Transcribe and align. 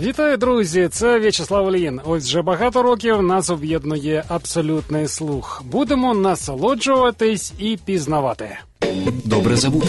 Вітаю, 0.00 0.36
друзі! 0.36 0.88
Це 0.92 1.18
В'ячеслав 1.18 1.66
Оліїн. 1.66 2.00
Ось 2.04 2.24
вже 2.24 2.42
багато 2.42 2.82
років 2.82 3.22
нас 3.22 3.50
об'єднує 3.50 4.24
абсолютний 4.28 5.08
слух. 5.08 5.62
Будемо 5.64 6.14
насолоджуватись 6.14 7.52
і 7.58 7.78
пізнавати. 7.84 8.58
Добре 9.24 9.56
забути. 9.56 9.88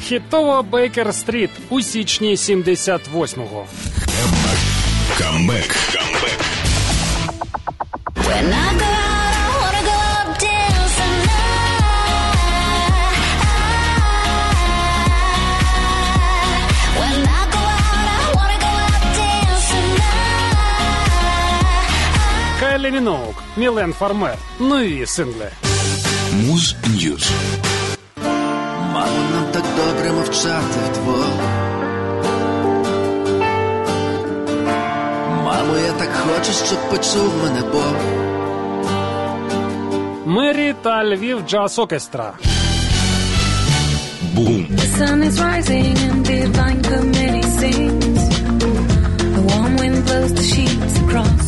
Хітова 0.00 0.62
Бейкер 0.62 1.14
Стріт 1.14 1.50
у 1.70 1.80
січні 1.80 2.34
78-го. 2.34 3.66
Камбек. 5.19 5.69
Камбек. 5.93 6.39
When 8.27 8.45
I 8.65 8.69
go 8.81 8.89
out, 9.07 9.33
I 9.43 9.47
wanna 9.61 9.83
go 9.91 9.97
up 10.19 10.29
dancing 10.45 11.17
night. 11.31 13.13
When 16.99 17.19
I 17.39 17.43
go 17.55 17.61
out, 17.77 18.07
I 18.15 18.27
wanna 18.37 18.57
go 18.65 18.71
up 18.87 19.03
dancing 19.19 19.89
night. 20.01 21.37
Кайлі 22.59 22.91
Міноук, 22.91 23.35
Мілен 23.57 23.93
Фармер. 23.93 24.37
Нові 24.59 25.05
сингли. 25.05 25.49
Муз 26.33 26.75
Ньюз. 26.87 27.29
Мамо, 28.93 29.19
нам 29.33 29.45
так 29.51 29.63
добре 29.77 30.11
мовчати 30.11 30.79
вдвох. 30.91 31.60
Мамо, 35.72 35.84
я 35.86 35.92
так 35.92 36.08
хочу, 36.12 36.52
щоб 36.52 36.78
почув 36.90 37.32
мене 37.42 37.62
Бог. 37.72 37.94
Мирі 40.26 40.74
та 40.82 41.04
Львів 41.04 41.40
Джаз 41.48 41.78
Окестра. 41.78 42.32
Бум. 44.34 44.66
The 44.70 44.86
sun 44.98 45.22
is 45.28 45.36
rising 45.40 45.96
and 46.08 46.24
divine 46.24 46.80
committee 46.92 47.48
sings. 47.58 48.22
The 49.36 49.42
warm 49.50 49.72
wind 49.80 49.98
blows 50.06 50.32
the 50.38 50.46
sheets 50.52 50.94
across 51.02 51.41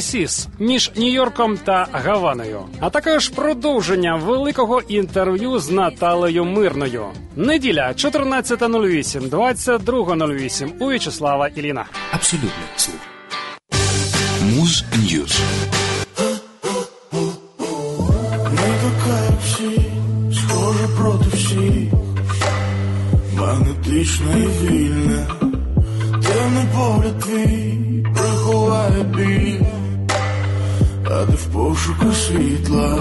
Siss 0.00 0.48
між 0.58 0.90
Нью-Йорком 0.96 1.58
та 1.64 1.86
Гаваною, 1.92 2.60
а 2.80 2.90
також 2.90 3.28
продовження 3.28 4.16
великого 4.16 4.80
інтерв'ю 4.80 5.58
з 5.58 5.70
Наталею 5.70 6.44
Мирною. 6.44 7.04
Неділя 7.36 7.88
14.08, 7.88 9.30
22.08 9.30 10.70
у 10.80 10.86
В'ячеслава 10.86 11.48
Іліна. 11.48 11.84
Абсолютний 12.12 12.50
слух. 12.76 13.00
Муз 14.42 14.84
News. 14.96 15.40
Схожа 20.32 20.88
проти 20.98 21.36
всіх, 21.36 21.92
магнетична 23.38 24.36
і 24.36 24.66
вільна, 24.66 25.26
темний 26.22 26.64
погляд 26.74 27.20
твій 27.20 27.59
ти 31.80 31.86
пошуках 31.86 32.16
світла. 32.16 32.99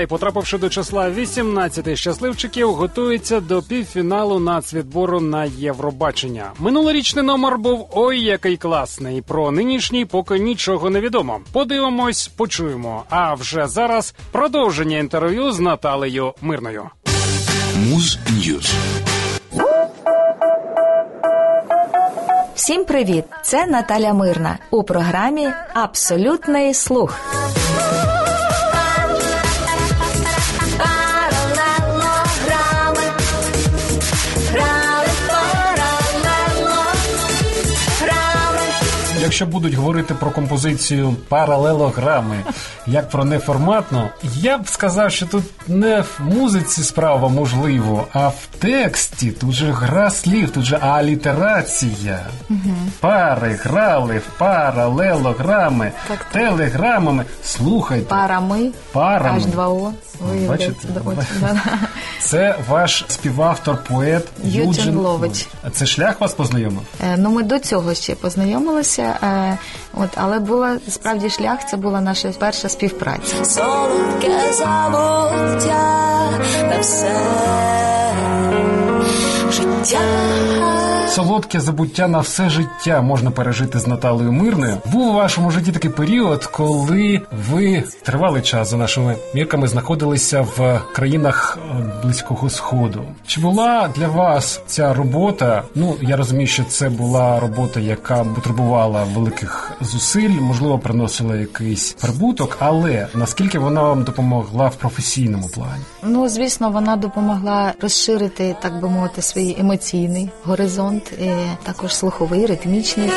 Каднай, 0.00 0.06
потрапивши 0.06 0.58
до 0.58 0.68
числа 0.68 1.10
18 1.10 1.98
щасливчиків, 1.98 2.72
готується 2.72 3.40
до 3.40 3.62
півфіналу 3.62 4.38
нацвідбору 4.38 5.20
на 5.20 5.44
Євробачення. 5.44 6.52
Минулорічний 6.58 7.24
номер 7.24 7.58
був 7.58 7.88
ой 7.90 8.20
який 8.20 8.56
класний. 8.56 9.22
Про 9.22 9.50
нинішній 9.50 10.04
поки 10.04 10.38
нічого 10.38 10.90
не 10.90 11.00
відомо. 11.00 11.40
Подивимось, 11.52 12.28
почуємо. 12.28 13.04
А 13.10 13.34
вже 13.34 13.66
зараз 13.66 14.14
продовження 14.32 14.98
інтерв'ю 14.98 15.52
з 15.52 15.60
Наталею 15.60 16.34
Мирною. 16.40 16.84
Муз 17.76 18.18
Ньюз. 18.30 18.74
Всім 22.54 22.84
привіт! 22.84 23.24
Це 23.42 23.66
Наталя 23.66 24.14
Мирна 24.14 24.58
у 24.70 24.82
програмі 24.82 25.48
Абсолютний 25.74 26.74
слух. 26.74 27.18
Якщо 39.40 39.52
будуть 39.58 39.74
говорити 39.74 40.14
про 40.14 40.30
композицію 40.30 41.16
паралелограми, 41.28 42.36
як 42.86 43.10
про 43.10 43.24
неформатну, 43.24 44.08
я 44.34 44.58
б 44.58 44.68
сказав, 44.68 45.10
що 45.12 45.26
тут 45.26 45.44
не 45.68 46.00
в 46.00 46.20
музиці 46.20 46.82
справа 46.82 47.28
можливо, 47.28 48.06
а 48.12 48.28
в 48.28 48.46
тексті. 48.58 49.30
Тут 49.30 49.52
же 49.52 49.72
гра 49.72 50.10
слів, 50.10 50.50
тут 50.50 50.64
же 50.64 50.76
алітерація. 50.76 52.20
Пари 53.00 53.58
грали 53.62 54.18
в 54.18 54.38
паралелограми, 54.38 55.92
Так, 56.08 56.18
так. 56.18 56.26
телеграмами. 56.32 57.24
Слухайте, 57.44 58.04
Парами, 58.04 58.70
Парами. 58.92 59.38
H2O. 59.40 59.92
Бачите? 60.20 60.32
Виявляється, 60.48 60.88
да, 60.94 61.00
от, 61.04 61.16
да. 61.40 61.60
це 62.20 62.54
ваш 62.68 63.04
співавтор, 63.08 63.84
поет 63.88 64.28
Юджин 64.44 64.66
Юджин 64.66 64.96
Лович. 64.96 65.48
Це 65.72 65.86
шлях 65.86 66.20
вас 66.20 66.34
познайомив? 66.34 66.82
Е, 67.04 67.16
Ну, 67.18 67.30
ми 67.30 67.42
до 67.42 67.58
цього 67.58 67.94
ще 67.94 68.14
познайомилися, 68.14 69.02
е, 69.22 69.26
от, 69.94 70.10
але 70.14 70.38
була 70.38 70.78
справді 70.88 71.30
шлях, 71.30 71.58
це 71.70 71.76
була 71.76 72.00
наша 72.00 72.32
перша 72.38 72.68
співпраця. 72.68 73.44
Солодке 73.44 74.52
забуття 74.52 76.30
на 76.62 76.78
все 76.80 77.16
життя. 79.50 80.99
Солодке 81.10 81.60
забуття 81.60 82.08
на 82.08 82.18
все 82.20 82.48
життя 82.48 83.00
можна 83.00 83.30
пережити 83.30 83.78
з 83.78 83.86
Наталею 83.86 84.32
Мирною. 84.32 84.76
Був 84.92 85.08
у 85.08 85.12
вашому 85.12 85.50
житті 85.50 85.72
такий 85.72 85.90
період, 85.90 86.44
коли 86.44 87.20
ви 87.50 87.84
тривалий 88.02 88.42
час 88.42 88.70
за 88.70 88.76
нашими 88.76 89.16
мірками 89.34 89.68
знаходилися 89.68 90.40
в 90.40 90.80
країнах 90.94 91.58
е, 91.58 91.92
близького 92.02 92.50
сходу. 92.50 93.02
Чи 93.26 93.40
була 93.40 93.90
для 93.96 94.08
вас 94.08 94.60
ця 94.66 94.94
робота? 94.94 95.62
Ну 95.74 95.96
я 96.02 96.16
розумію, 96.16 96.46
що 96.46 96.64
це 96.64 96.88
була 96.88 97.40
робота, 97.40 97.80
яка 97.80 98.24
потребувала 98.24 99.04
великих 99.04 99.72
зусиль, 99.80 100.40
можливо, 100.40 100.78
приносила 100.78 101.36
якийсь 101.36 101.92
прибуток, 101.92 102.56
але 102.60 103.06
наскільки 103.14 103.58
вона 103.58 103.82
вам 103.82 104.02
допомогла 104.02 104.68
в 104.68 104.76
професійному 104.76 105.48
плані? 105.48 105.82
Ну, 106.02 106.28
звісно, 106.28 106.70
вона 106.70 106.96
допомогла 106.96 107.72
розширити, 107.80 108.56
так 108.62 108.80
би 108.80 108.88
мовити, 108.88 109.22
свій 109.22 109.56
емоційний 109.60 110.30
горизонт, 110.44 110.99
і 111.12 111.30
також 111.62 111.96
слуховий, 111.96 112.46
ритмічний. 112.46 113.10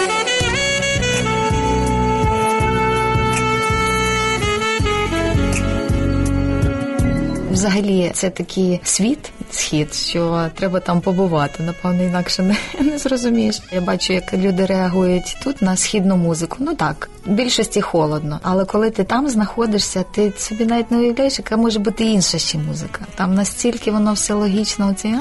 Взагалі, 7.54 8.12
це 8.14 8.30
такий 8.30 8.80
світ, 8.84 9.32
схід, 9.52 9.94
що 9.94 10.50
треба 10.56 10.80
там 10.80 11.02
побувати. 11.02 11.64
Напевно, 11.64 12.04
інакше 12.04 12.44
не, 12.44 12.56
не 12.92 12.98
зрозумієш. 12.98 13.62
Я 13.72 13.82
бачу, 13.82 14.14
як 14.14 14.34
люди 14.34 14.66
реагують 14.66 15.38
тут 15.44 15.62
на 15.62 15.78
східну 15.78 16.18
музику. 16.18 16.58
Ну 16.60 16.76
так, 16.76 17.10
в 17.26 17.32
більшості 17.32 17.82
холодно. 17.82 18.40
Але 18.44 18.66
коли 18.66 18.90
ти 18.90 19.04
там 19.04 19.30
знаходишся, 19.30 20.04
ти 20.12 20.34
собі 20.38 20.66
навіть 20.66 20.92
не 20.92 20.98
уявляєш, 20.98 21.40
яка 21.40 21.58
може 21.58 21.80
бути 21.80 22.04
інша 22.04 22.38
ще 22.38 22.58
музика. 22.58 23.06
Там 23.16 23.36
настільки 23.36 23.92
воно 23.92 24.14
все 24.14 24.34
логічно. 24.34 24.90
Оці 24.90 25.16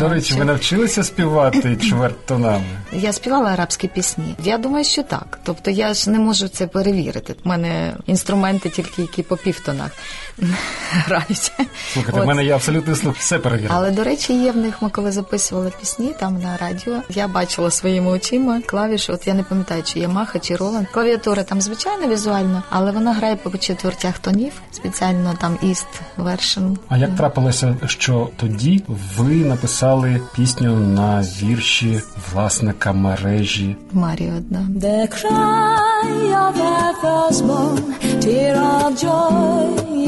До 0.00 0.08
речі, 0.08 0.34
ви 0.34 0.44
навчилися 0.44 1.04
співати 1.04 1.76
чвертьтонами? 1.76 2.64
я 2.92 3.12
співала 3.12 3.50
арабські 3.50 3.88
пісні. 3.88 4.34
Я 4.44 4.58
думаю, 4.58 4.84
що 4.84 5.02
так. 5.02 5.38
Тобто 5.42 5.70
я 5.70 5.94
ж 5.94 6.10
не 6.10 6.18
можу 6.18 6.48
це 6.48 6.66
перевірити. 6.66 7.34
У 7.44 7.48
мене 7.48 7.96
інструменти 8.06 8.68
тільки 8.68 9.02
які 9.02 9.22
по 9.22 9.36
півтонах 9.36 9.90
грають. 10.90 11.52
Слухайте, 11.92 12.20
в 12.20 12.26
мене 12.26 12.44
є 12.44 12.54
абсолютний 12.54 12.96
слух, 12.96 13.16
все 13.16 13.38
перевірено. 13.38 13.74
Але 13.76 13.90
до 13.90 14.04
речі, 14.04 14.42
є 14.42 14.52
в 14.52 14.56
них. 14.56 14.82
Ми 14.82 14.90
коли 14.90 15.12
записували 15.12 15.72
пісні 15.80 16.14
там 16.20 16.40
на 16.40 16.56
радіо. 16.56 16.96
Я 17.10 17.28
бачила 17.28 17.70
своїми 17.70 18.10
очима 18.10 18.60
клавіші. 18.66 19.12
От 19.12 19.26
я 19.26 19.34
не 19.34 19.42
пам'ятаю, 19.42 19.82
чи 19.82 19.98
Ямаха, 19.98 20.38
чи 20.38 20.56
Роланд. 20.56 20.86
Клавіатура 20.88 21.42
там 21.42 21.60
звичайно 21.60 22.08
візуально, 22.08 22.62
але 22.70 22.92
вона 22.92 23.12
грає 23.12 23.36
по 23.36 23.58
четвертях 23.58 24.18
тонів. 24.18 24.52
Спеціально 24.72 25.34
там 25.40 25.58
East 25.62 25.86
Version. 26.18 26.76
А 26.88 26.96
як 26.96 27.16
трапилося, 27.16 27.76
що 27.86 28.28
тоді 28.36 28.84
ви 29.16 29.24
написали 29.24 29.89
пісню 30.36 30.76
на 30.76 31.20
вірші 31.42 32.00
власника 32.32 32.92
мережі? 32.92 33.76
Маріо 33.92 34.32
одна. 34.36 34.68
The 34.76 35.08
cry 35.08 36.10
of 36.44 36.52
the 36.62 36.78
firstborn, 37.02 37.76
tear 38.22 38.56
of 38.74 38.90
joy 39.04 39.64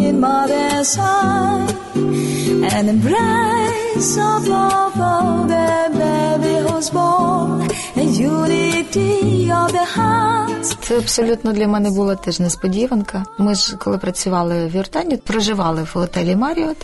in 0.06 0.14
mother's 0.20 0.93
eye, 0.99 1.67
and 2.75 2.84
embrace 2.94 4.12
of 4.31 4.40
love 4.55 4.99
of 5.14 5.49
the 5.52 5.70
baby 5.99 6.71
who's 6.82 6.90
born, 6.90 7.70
a 7.96 8.05
unity 8.05 9.50
of 9.50 9.73
the 9.73 9.87
hearts. 9.96 10.76
Це 10.81 10.99
абсолютно 10.99 11.52
для 11.52 11.69
мене 11.69 11.90
була 11.90 12.17
теж 12.17 12.40
несподіванка. 12.40 13.25
Ми 13.38 13.55
ж 13.55 13.76
коли 13.76 13.99
працювали 13.99 14.67
в 14.67 14.76
Юртані, 14.76 15.17
проживали 15.17 15.82
в 15.82 15.90
готелі 15.94 16.37
Маріот, 16.37 16.76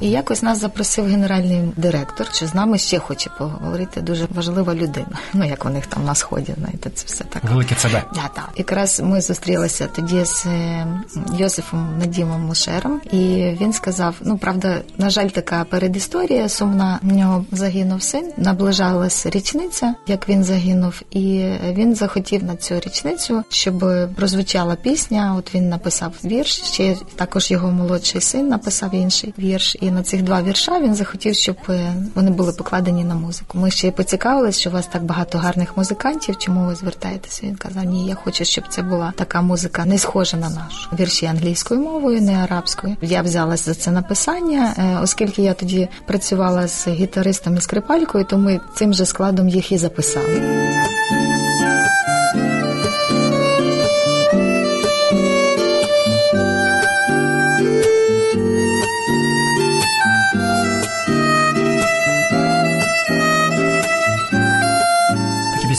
і 0.00 0.10
якось 0.10 0.42
нас 0.42 0.60
запросив 0.60 1.06
генеральний 1.06 1.72
директор, 1.76 2.26
що 2.32 2.46
з 2.46 2.54
нами 2.54 2.78
ще 2.78 2.98
хоче 2.98 3.30
поговорити. 3.38 4.00
Дуже 4.00 4.26
важлива 4.34 4.74
людина. 4.74 5.18
Ну 5.34 5.44
як 5.44 5.64
у 5.64 5.68
них 5.68 5.86
там 5.86 6.04
на 6.04 6.14
сході, 6.14 6.54
знаєте, 6.58 6.90
це 6.94 7.04
все 7.06 7.24
так. 7.24 7.44
Велике 7.44 7.74
себе. 7.74 8.02
Да, 8.14 8.30
так. 8.34 8.48
Якраз 8.56 9.00
ми 9.00 9.20
зустрілися 9.20 9.86
тоді 9.86 10.24
з 10.24 10.46
е, 10.46 10.86
Йосифом 11.38 11.98
Надімом 11.98 12.40
Мушером, 12.40 13.00
і 13.12 13.16
він 13.60 13.72
сказав: 13.72 14.14
ну 14.20 14.38
правда, 14.38 14.80
на 14.98 15.10
жаль, 15.10 15.28
така 15.28 15.64
передісторія 15.64 16.48
сумна. 16.48 16.98
В 17.02 17.12
нього 17.12 17.44
загинув 17.52 18.02
син. 18.02 18.32
Наближалася 18.36 19.30
річниця, 19.36 19.94
як 20.06 20.28
він 20.28 20.44
загинув, 20.44 21.02
і 21.10 21.50
він 21.72 21.94
захотів 21.94 22.44
на 22.44 22.56
цю 22.56 22.74
річницю, 22.74 23.44
щоб 23.48 23.84
прозвучала 24.16 24.74
пісня. 24.74 25.34
От 25.38 25.54
він 25.54 25.68
написав 25.68 26.12
вірш. 26.24 26.62
Ще 26.62 26.96
також 27.16 27.50
його 27.50 27.72
молодший 27.72 28.20
син 28.20 28.48
написав 28.48 28.94
інший 28.94 29.34
вірш. 29.38 29.76
І 29.80 29.90
на 29.90 30.02
цих 30.02 30.22
два 30.22 30.42
вірша 30.42 30.80
він 30.80 30.94
захотів, 30.94 31.34
щоб 31.34 31.56
е, 31.68 31.94
вони 32.14 32.30
були 32.30 32.52
покладені 32.52 33.04
на 33.04 33.14
музику. 33.14 33.58
Ми 33.58 33.70
ще 33.70 33.88
й 33.88 33.90
поцікавились, 33.90 34.58
що 34.58 34.70
у 34.70 34.72
вас 34.72 34.86
так 34.86 35.04
багато 35.04 35.38
гарних 35.38 35.76
музикантів. 35.76 36.36
Чому 36.38 36.66
ви 36.66 36.74
звертаєтеся? 36.74 37.46
Він 37.46 37.56
казав: 37.56 37.84
Ні, 37.84 38.06
я 38.06 38.14
хочу, 38.14 38.44
щоб 38.44 38.64
це 38.68 38.82
була 38.82 39.12
така 39.16 39.42
музика, 39.42 39.84
не 39.84 39.98
схожа 39.98 40.36
на 40.36 40.50
нашу. 40.50 40.90
Вірші 41.00 41.26
англійською 41.26 41.80
мовою, 41.80 42.22
не 42.22 42.34
арабською. 42.34 42.96
Я 43.02 43.22
взялась 43.22 43.64
за 43.64 43.74
це 43.74 43.90
написання, 43.90 44.74
е, 44.78 44.98
оскільки 45.02 45.42
я 45.42 45.54
тоді 45.54 45.88
працювала 46.06 46.68
з 46.68 46.88
гітаристом 46.88 47.56
і 47.56 47.60
скрипалькою, 47.60 48.24
то 48.24 48.38
ми 48.38 48.60
цим 48.74 48.94
же 48.94 49.06
складом 49.06 49.25
їх 49.48 49.72
і 49.72 49.78
записали. 49.78 50.42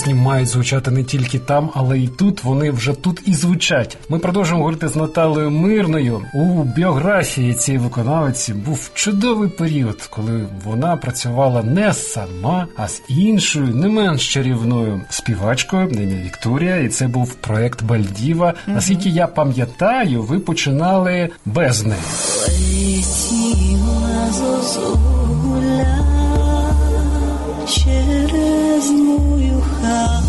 Пісні 0.08 0.22
мають 0.22 0.48
звучати 0.48 0.92
не 0.92 1.04
тільки 1.04 1.40
там, 1.40 1.70
але 1.74 2.00
й 2.00 2.08
тут. 2.08 2.44
Вони 2.44 2.72
вже 2.72 2.94
тут 2.94 3.22
і 3.26 3.34
звучать. 3.34 3.98
Ми 4.10 4.20
продовжуємо 4.20 4.64
говорити 4.64 4.88
з 4.88 4.96
Наталею 4.96 5.52
Мирною. 5.52 6.22
У 6.34 6.64
біографії 6.64 7.54
цієї 7.54 7.84
виконавиці 7.84 8.54
був 8.54 8.92
чудовий 8.94 9.50
період, 9.50 10.02
коли 10.10 10.48
вона 10.66 10.98
працювала 10.98 11.64
не 11.64 11.94
сама, 11.94 12.68
а 12.78 12.88
з 12.88 13.02
іншою, 13.08 13.68
не 13.68 13.88
менш 13.88 14.34
чарівною 14.34 15.02
співачкою 15.10 15.90
ім'я 15.90 16.24
Вікторія. 16.26 16.78
І 16.78 16.88
це 16.90 17.08
був 17.08 17.34
проект 17.34 17.84
Бальдіва. 17.84 18.54
Наскільки 18.68 19.10
я 19.10 19.28
пам'ятаю, 19.28 20.24
ви 20.24 20.40
починали 20.40 21.30
без 21.46 21.86
неї. 21.86 22.02
Через 27.68 28.90
мою 28.92 29.62
хату. 29.82 30.28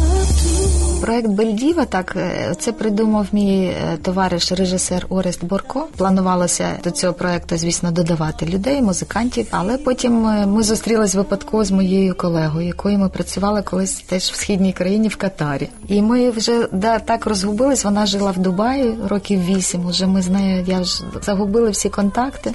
Проект 1.01 1.29
Бельдіва, 1.29 1.85
так 1.85 2.17
е, 2.17 2.55
це 2.61 2.73
придумав 2.73 3.27
мій 3.33 3.65
е, 3.65 3.97
товариш, 4.03 4.53
режисер 4.53 5.07
Орест 5.09 5.45
Борко. 5.45 5.87
Планувалося 5.97 6.69
до 6.85 6.91
цього 6.91 7.13
проекту, 7.13 7.57
звісно, 7.57 7.91
додавати 7.91 8.47
людей, 8.47 8.83
музикантів. 8.83 9.47
Але 9.51 9.79
потім 9.79 10.27
е, 10.27 10.47
ми 10.47 10.63
зустрілись 10.63 11.15
випадково 11.15 11.65
з 11.65 11.71
моєю 11.71 12.15
колегою, 12.15 12.67
якою 12.67 12.99
ми 12.99 13.09
працювали 13.09 13.63
колись 13.63 13.93
теж 13.95 14.23
в 14.23 14.35
східній 14.35 14.73
країні 14.73 15.09
в 15.09 15.17
Катарі. 15.17 15.69
І 15.89 16.03
ми 16.03 16.31
вже 16.31 16.69
да, 16.73 16.99
так 16.99 17.27
розгубились. 17.27 17.85
Вона 17.85 18.07
жила 18.07 18.31
в 18.31 18.39
Дубаї 18.39 18.95
років 19.09 19.45
вісім. 19.45 19.87
Уже 19.87 20.07
ми 20.07 20.23
з 20.23 20.29
нею 20.29 20.65
я 20.67 20.81
вже 20.81 21.05
загубили 21.23 21.71
всі 21.71 21.89
контакти. 21.89 22.55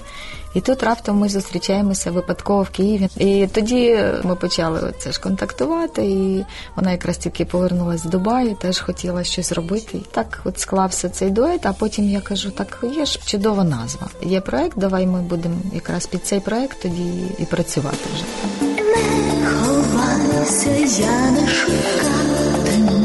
І 0.53 0.61
тут 0.61 0.83
раптом 0.83 1.17
ми 1.17 1.29
зустрічаємося 1.29 2.11
випадково 2.11 2.61
в 2.61 2.69
Києві. 2.69 3.09
І 3.17 3.47
тоді 3.47 3.99
ми 4.23 4.35
почали 4.35 4.93
це 4.99 5.11
ж 5.11 5.21
контактувати. 5.21 6.05
І 6.05 6.45
вона 6.75 6.91
якраз 6.91 7.17
тільки 7.17 7.45
повернулася 7.45 8.03
з 8.07 8.11
Дубаю, 8.11 8.55
теж 8.55 8.79
хотіла 8.79 9.23
щось 9.23 9.51
робити. 9.51 9.97
І 9.97 10.05
так 10.11 10.41
от 10.43 10.59
склався 10.59 11.09
цей 11.09 11.29
дует. 11.29 11.65
А 11.65 11.73
потім 11.73 12.09
я 12.09 12.21
кажу: 12.21 12.51
так 12.51 12.83
є 12.95 13.05
ж 13.05 13.19
чудова 13.25 13.63
назва. 13.63 14.07
Є 14.21 14.41
проект, 14.41 14.77
давай 14.77 15.07
ми 15.07 15.21
будемо 15.21 15.55
якраз 15.73 16.05
під 16.05 16.25
цей 16.25 16.39
проект 16.39 16.81
тоді 16.81 17.11
і 17.39 17.45
працювати 17.45 18.09
вже. 18.13 18.23
Ховайся, 19.45 20.69
я 21.01 21.31
не 21.31 21.47
шукатиму 21.47 23.03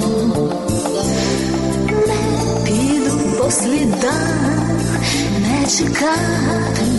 по 3.38 3.50
слідах 3.50 4.38
не 5.40 5.66
чекатиму. 5.66 6.97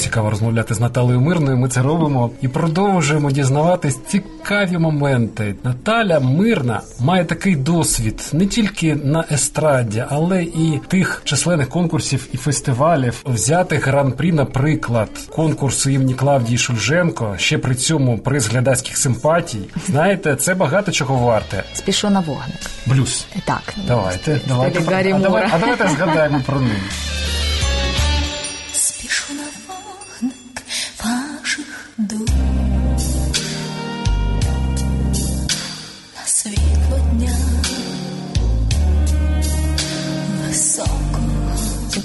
Цікаво 0.00 0.30
розмовляти 0.30 0.74
з 0.74 0.80
Наталею 0.80 1.20
Мирною. 1.20 1.56
Ми 1.56 1.68
це 1.68 1.82
робимо 1.82 2.30
і 2.42 2.48
продовжуємо 2.48 3.30
дізнаватись 3.30 3.98
цікаві 4.08 4.78
моменти. 4.78 5.54
Наталя 5.64 6.20
Мирна 6.20 6.80
має 7.00 7.24
такий 7.24 7.56
досвід 7.56 8.30
не 8.32 8.46
тільки 8.46 8.94
на 8.94 9.24
естраді, 9.32 10.04
але 10.08 10.42
і 10.42 10.80
тих 10.88 11.22
численних 11.24 11.68
конкурсів 11.68 12.28
і 12.32 12.36
фестивалів. 12.36 13.22
Взяти 13.26 13.76
гран-прі, 13.76 14.32
наприклад, 14.32 15.08
конкурсу 15.28 15.90
імені 15.90 16.14
Клавдії 16.14 16.58
Шульженко, 16.58 17.34
ще 17.38 17.58
при 17.58 17.74
цьому 17.74 18.18
приз 18.18 18.48
глядацьких 18.48 18.96
симпатій. 18.96 19.60
Знаєте, 19.86 20.36
це 20.36 20.54
багато 20.54 20.92
чого 20.92 21.16
варте. 21.26 21.64
Спішу 21.74 22.10
на 22.10 22.20
вогник. 22.20 22.60
Блюз. 22.86 23.26
Так. 23.44 23.74
Давайте, 23.86 24.40
давайте. 24.48 24.78
А, 24.78 25.18
давай, 25.18 25.48
а 25.52 25.58
давайте 25.58 25.88
згадаємо 25.88 26.42
про 26.46 26.60
неї. 26.60 26.80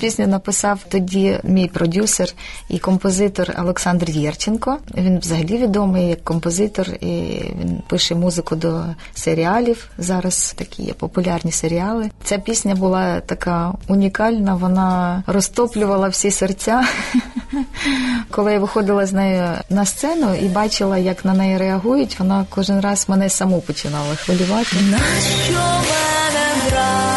Пісню 0.05 0.27
написав 0.27 0.79
тоді 0.89 1.39
мій 1.43 1.67
продюсер 1.67 2.33
і 2.69 2.79
композитор 2.79 3.55
Олександр 3.59 4.09
Єрченко. 4.09 4.77
Він 4.97 5.19
взагалі 5.19 5.57
відомий 5.57 6.07
як 6.07 6.23
композитор, 6.23 6.89
і 6.89 7.05
він 7.59 7.81
пише 7.87 8.15
музику 8.15 8.55
до 8.55 8.83
серіалів. 9.13 9.89
Зараз 9.97 10.53
такі 10.57 10.83
є 10.83 10.93
популярні 10.93 11.51
серіали. 11.51 12.09
Ця 12.23 12.37
пісня 12.37 12.75
була 12.75 13.19
така 13.19 13.73
унікальна, 13.87 14.55
вона 14.55 15.23
розтоплювала 15.27 16.07
всі 16.07 16.31
серця. 16.31 16.83
Коли 18.31 18.53
я 18.53 18.59
виходила 18.59 19.05
з 19.05 19.13
нею 19.13 19.49
на 19.69 19.85
сцену 19.85 20.35
і 20.35 20.47
бачила, 20.47 20.97
як 20.97 21.25
на 21.25 21.33
неї 21.33 21.57
реагують, 21.57 22.19
вона 22.19 22.45
кожен 22.49 22.79
раз 22.79 23.09
мене 23.09 23.29
саму 23.29 23.61
починала 23.61 24.15
хвилювати. 24.15 24.75
Нащо 24.91 25.59
мене 25.59 26.45
гра? 26.69 27.14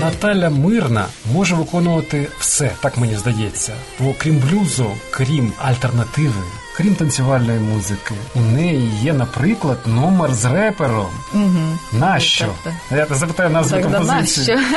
Наталя 0.00 0.50
Мирна 0.50 1.06
може 1.32 1.54
виконувати 1.54 2.28
все, 2.38 2.70
так 2.82 2.98
мені 2.98 3.16
здається. 3.16 3.72
Бо 4.00 4.14
крім 4.18 4.38
блюзу, 4.38 4.90
крім 5.10 5.52
альтернативи, 5.58 6.42
крім 6.82 6.94
танцювальної 6.94 7.58
музики, 7.58 8.14
у 8.34 8.40
неї 8.40 8.90
є, 9.02 9.12
наприклад, 9.12 9.78
номер 9.86 10.34
з 10.34 10.44
репером. 10.44 11.10
Угу. 11.34 11.78
Нащо? 11.92 12.46
Так, 12.64 12.72
Я 12.90 13.16
запитаю 13.16 13.50
назву 13.50 13.76
Так, 13.80 13.82
композиції. 13.92 14.56
нащо? 14.56 14.68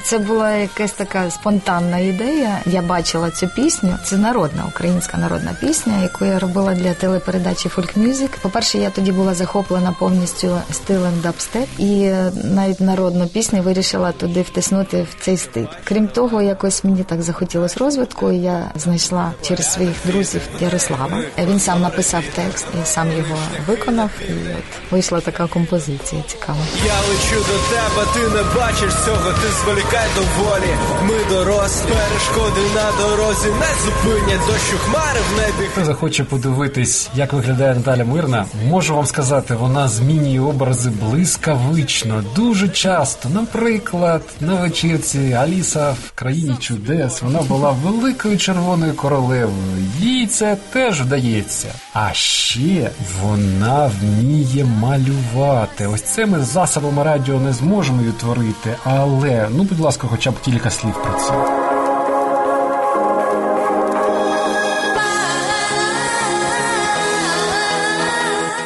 Це 0.02 0.18
була 0.18 0.52
якась 0.52 0.92
така 0.92 1.30
спонтанна 1.30 1.98
ідея. 1.98 2.58
Я 2.66 2.82
бачила 2.82 3.30
цю 3.30 3.48
пісню. 3.48 3.96
Це 4.04 4.16
народна 4.16 4.64
українська 4.68 5.18
народна 5.18 5.56
пісня, 5.60 6.02
яку 6.02 6.24
я 6.24 6.38
робила 6.38 6.74
для 6.74 6.94
телепередачі 6.94 7.68
Folk 7.68 7.98
Music. 7.98 8.28
По-перше, 8.42 8.78
я 8.78 8.90
тоді 8.90 9.12
була 9.12 9.34
захоплена 9.34 9.94
повністю 9.98 10.58
стилем 10.70 11.20
дабстеп, 11.22 11.68
і 11.78 12.10
навіть 12.44 12.80
народну 12.80 13.26
пісню 13.26 13.62
вирішила 13.62 14.12
туди 14.12 14.42
втиснути 14.42 15.02
в 15.02 15.24
цей 15.24 15.36
стиль. 15.36 15.66
Крім 15.84 16.08
того, 16.08 16.42
якось 16.42 16.84
мені 16.84 17.02
так 17.02 17.22
захотілося 17.22 17.80
розвитку. 17.80 18.32
і 18.32 18.36
Я 18.36 18.70
знайшла 18.76 19.32
через 19.42 19.72
своїх 19.72 19.94
друзів 20.04 20.40
Ярослава. 20.60 20.93
Він 21.38 21.60
сам 21.60 21.80
написав 21.80 22.22
текст 22.34 22.66
і 22.82 22.86
сам 22.86 23.12
його 23.12 23.36
виконав. 23.66 24.10
І 24.28 24.32
от 24.32 24.92
вийшла 24.92 25.20
така 25.20 25.46
композиція 25.46 26.22
цікава. 26.26 26.58
Я 26.86 26.94
лечу 27.08 27.36
до 27.46 27.58
тебе, 27.76 28.06
ти 28.14 28.36
не 28.36 28.42
бачиш 28.60 28.94
цього, 29.04 29.32
ти 29.32 29.48
зволікай 29.62 30.06
доволі. 30.14 30.70
Ми 31.02 31.34
дорослі, 31.34 31.88
перешкоди 31.88 32.60
на 32.74 32.92
дорозі 33.02 33.48
не 33.48 33.66
зупинять 33.84 34.46
дощу 34.46 34.78
хмари 34.84 35.20
в 35.32 35.36
небі. 35.36 35.68
Хто 35.72 35.84
захоче 35.84 36.24
подивитись, 36.24 37.08
як 37.14 37.32
виглядає 37.32 37.74
Наталя 37.74 38.04
Мирна, 38.04 38.44
можу 38.68 38.94
вам 38.94 39.06
сказати, 39.06 39.54
вона 39.54 39.88
змінює 39.88 40.40
образи 40.40 40.90
блискавично, 41.02 42.24
дуже 42.36 42.68
часто. 42.68 43.28
Наприклад, 43.28 44.22
на 44.40 44.54
вечірці 44.54 45.32
Аліса 45.32 45.90
в 46.06 46.10
країні 46.14 46.56
чудес 46.60 47.22
вона 47.22 47.42
була 47.42 47.70
великою 47.70 48.38
червоною 48.38 48.94
королевою. 48.94 49.50
Їй 49.98 50.26
це 50.26 50.56
теж 50.74 51.02
вдається. 51.02 51.74
А 51.92 52.12
ще 52.12 52.90
вона 53.22 53.90
вміє 54.00 54.64
малювати. 54.64 55.86
Ось 55.86 56.02
це 56.02 56.26
ми 56.26 56.40
засобами 56.40 57.02
радіо 57.02 57.40
не 57.40 57.52
зможемо 57.52 58.02
відтворити, 58.02 58.76
але 58.84 59.48
ну, 59.50 59.62
будь 59.62 59.80
ласка, 59.80 60.06
хоча 60.10 60.30
б 60.30 60.40
кілька 60.40 60.70
слів 60.70 60.94
про 61.02 61.12
це. 61.12 61.63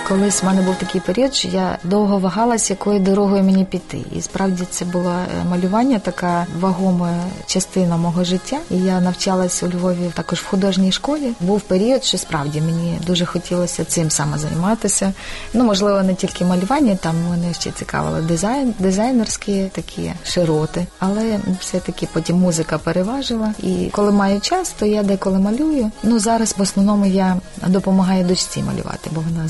Колись 0.08 0.42
в 0.42 0.46
мене 0.46 0.62
був 0.62 0.76
такий 0.76 1.00
період, 1.00 1.34
що 1.34 1.48
я 1.48 1.78
довго 1.84 2.18
вагалась, 2.18 2.70
якою 2.70 3.00
дорогою 3.00 3.42
мені 3.42 3.64
піти. 3.64 3.98
І 4.16 4.22
справді 4.22 4.64
це 4.70 4.84
було 4.84 5.10
е, 5.10 5.44
малювання, 5.50 5.98
така 5.98 6.46
вагома 6.60 7.14
частина 7.46 7.96
мого 7.96 8.24
життя. 8.24 8.58
І 8.70 8.76
я 8.78 9.00
навчалась 9.00 9.62
у 9.62 9.68
Львові 9.68 10.10
також 10.14 10.38
в 10.38 10.46
художній 10.46 10.92
школі. 10.92 11.32
Був 11.40 11.60
період, 11.60 12.04
що 12.04 12.18
справді 12.18 12.60
мені 12.60 12.98
дуже 13.06 13.26
хотілося 13.26 13.84
цим 13.84 14.10
саме 14.10 14.38
займатися. 14.38 15.12
Ну, 15.54 15.64
можливо, 15.64 16.02
не 16.02 16.14
тільки 16.14 16.44
малювання, 16.44 16.96
там 16.96 17.14
мене 17.30 17.54
ще 17.54 17.70
цікавило 17.70 18.20
дизайн, 18.20 18.74
дизайнерські 18.78 19.64
такі 19.72 20.12
широти. 20.24 20.86
Але 20.98 21.38
все-таки 21.60 22.08
потім 22.12 22.36
музика 22.36 22.78
переважила. 22.78 23.54
І 23.62 23.88
коли 23.92 24.12
маю 24.12 24.40
час, 24.40 24.74
то 24.78 24.86
я 24.86 25.02
деколи 25.02 25.38
малюю. 25.38 25.90
Ну 26.02 26.18
зараз 26.18 26.54
в 26.58 26.62
основному 26.62 27.06
я 27.06 27.36
допомагаю 27.66 28.24
дочці 28.24 28.62
малювати, 28.62 29.10
бо 29.14 29.20
вона 29.20 29.48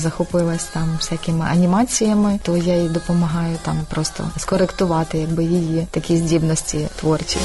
захопилась 0.49 0.63
там 0.63 0.97
всякими 0.99 1.45
анімаціями, 1.45 2.39
то 2.43 2.57
я 2.57 2.75
їй 2.75 2.89
допомагаю 2.89 3.57
там 3.61 3.77
просто 3.89 4.23
скоректувати 4.37 5.17
якби 5.17 5.43
її 5.43 5.87
такі 5.91 6.17
здібності 6.17 6.87
творчі. 6.99 7.37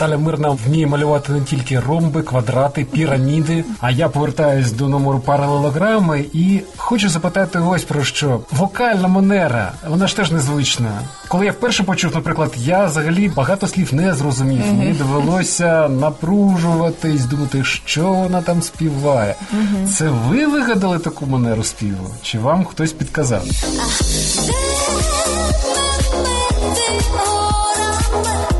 Наталя 0.00 0.18
Мирна 0.18 0.50
вміє 0.50 0.86
малювати 0.86 1.32
не 1.32 1.40
тільки 1.40 1.80
ромби, 1.80 2.22
квадрати, 2.22 2.84
піраміди. 2.84 3.64
А 3.80 3.90
я 3.90 4.08
повертаюсь 4.08 4.72
до 4.72 4.88
номеру 4.88 5.20
паралелограми 5.20 6.24
і 6.32 6.60
хочу 6.76 7.08
запитати 7.08 7.58
ось 7.58 7.84
про 7.84 8.04
що. 8.04 8.40
Вокальна 8.50 9.08
манера, 9.08 9.72
вона 9.88 10.06
ж 10.06 10.16
теж 10.16 10.30
незвична. 10.30 10.90
Коли 11.28 11.46
я 11.46 11.52
вперше 11.52 11.82
почув, 11.82 12.14
наприклад, 12.14 12.52
я 12.56 12.84
взагалі 12.86 13.28
багато 13.28 13.66
слів 13.66 13.94
не 13.94 14.14
зрозумів. 14.14 14.66
Мені 14.66 14.92
довелося 14.92 15.88
напружуватись, 15.88 17.24
думати, 17.24 17.64
що 17.64 18.12
вона 18.12 18.42
там 18.42 18.62
співає. 18.62 19.34
Це 19.96 20.08
ви 20.08 20.46
вигадали 20.46 20.98
таку 20.98 21.26
манеру 21.26 21.64
співу? 21.64 22.10
Чи 22.22 22.38
вам 22.38 22.64
хтось 22.64 22.92
підказав? 22.92 23.42
Креслили 23.42 25.02
життя, 25.02 25.90
все 28.00 28.59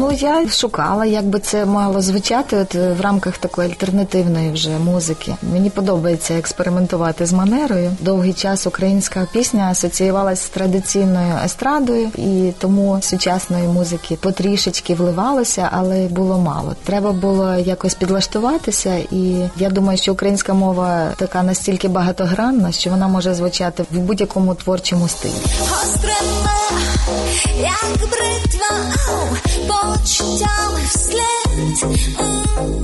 Ну 0.00 0.12
я 0.12 0.48
шукала, 0.48 1.04
як 1.04 1.24
би 1.24 1.38
це 1.38 1.66
мало 1.66 2.00
звучати, 2.00 2.56
от 2.56 2.74
е, 2.74 2.92
в 2.92 3.00
рамках 3.00 3.38
такої 3.38 3.68
альтернативної 3.68 4.52
вже 4.52 4.70
музики. 4.70 5.34
Мені 5.52 5.70
подобається 5.70 6.34
експериментувати 6.34 7.26
з 7.26 7.32
манерою. 7.32 7.90
Довгий 8.00 8.32
час 8.32 8.66
українська 8.66 9.26
пісня 9.32 9.68
асоціювалася 9.70 10.42
з 10.42 10.48
традиційною 10.48 11.34
естрадою, 11.44 12.08
і 12.16 12.52
тому 12.58 12.98
сучасної 13.02 13.68
музики 13.68 14.18
потрішечки 14.20 14.94
вливалося, 14.94 15.68
але 15.72 16.08
було 16.08 16.38
мало. 16.38 16.76
Треба 16.84 17.12
було 17.12 17.54
якось 17.54 17.94
підлаштуватися, 17.94 18.94
і 19.10 19.48
я 19.56 19.70
думаю, 19.70 19.98
що 19.98 20.12
українська 20.12 20.54
мова 20.54 21.08
така 21.16 21.42
настільки 21.42 21.88
багатогранна, 21.88 22.72
що 22.72 22.90
вона 22.90 23.08
може 23.08 23.34
звучати 23.34 23.84
в 23.90 23.98
будь-якому 23.98 24.54
творчому 24.54 25.08
стилі. 25.08 25.32
Гостриме, 25.70 26.50
як 27.60 27.98
бритва. 27.98 28.40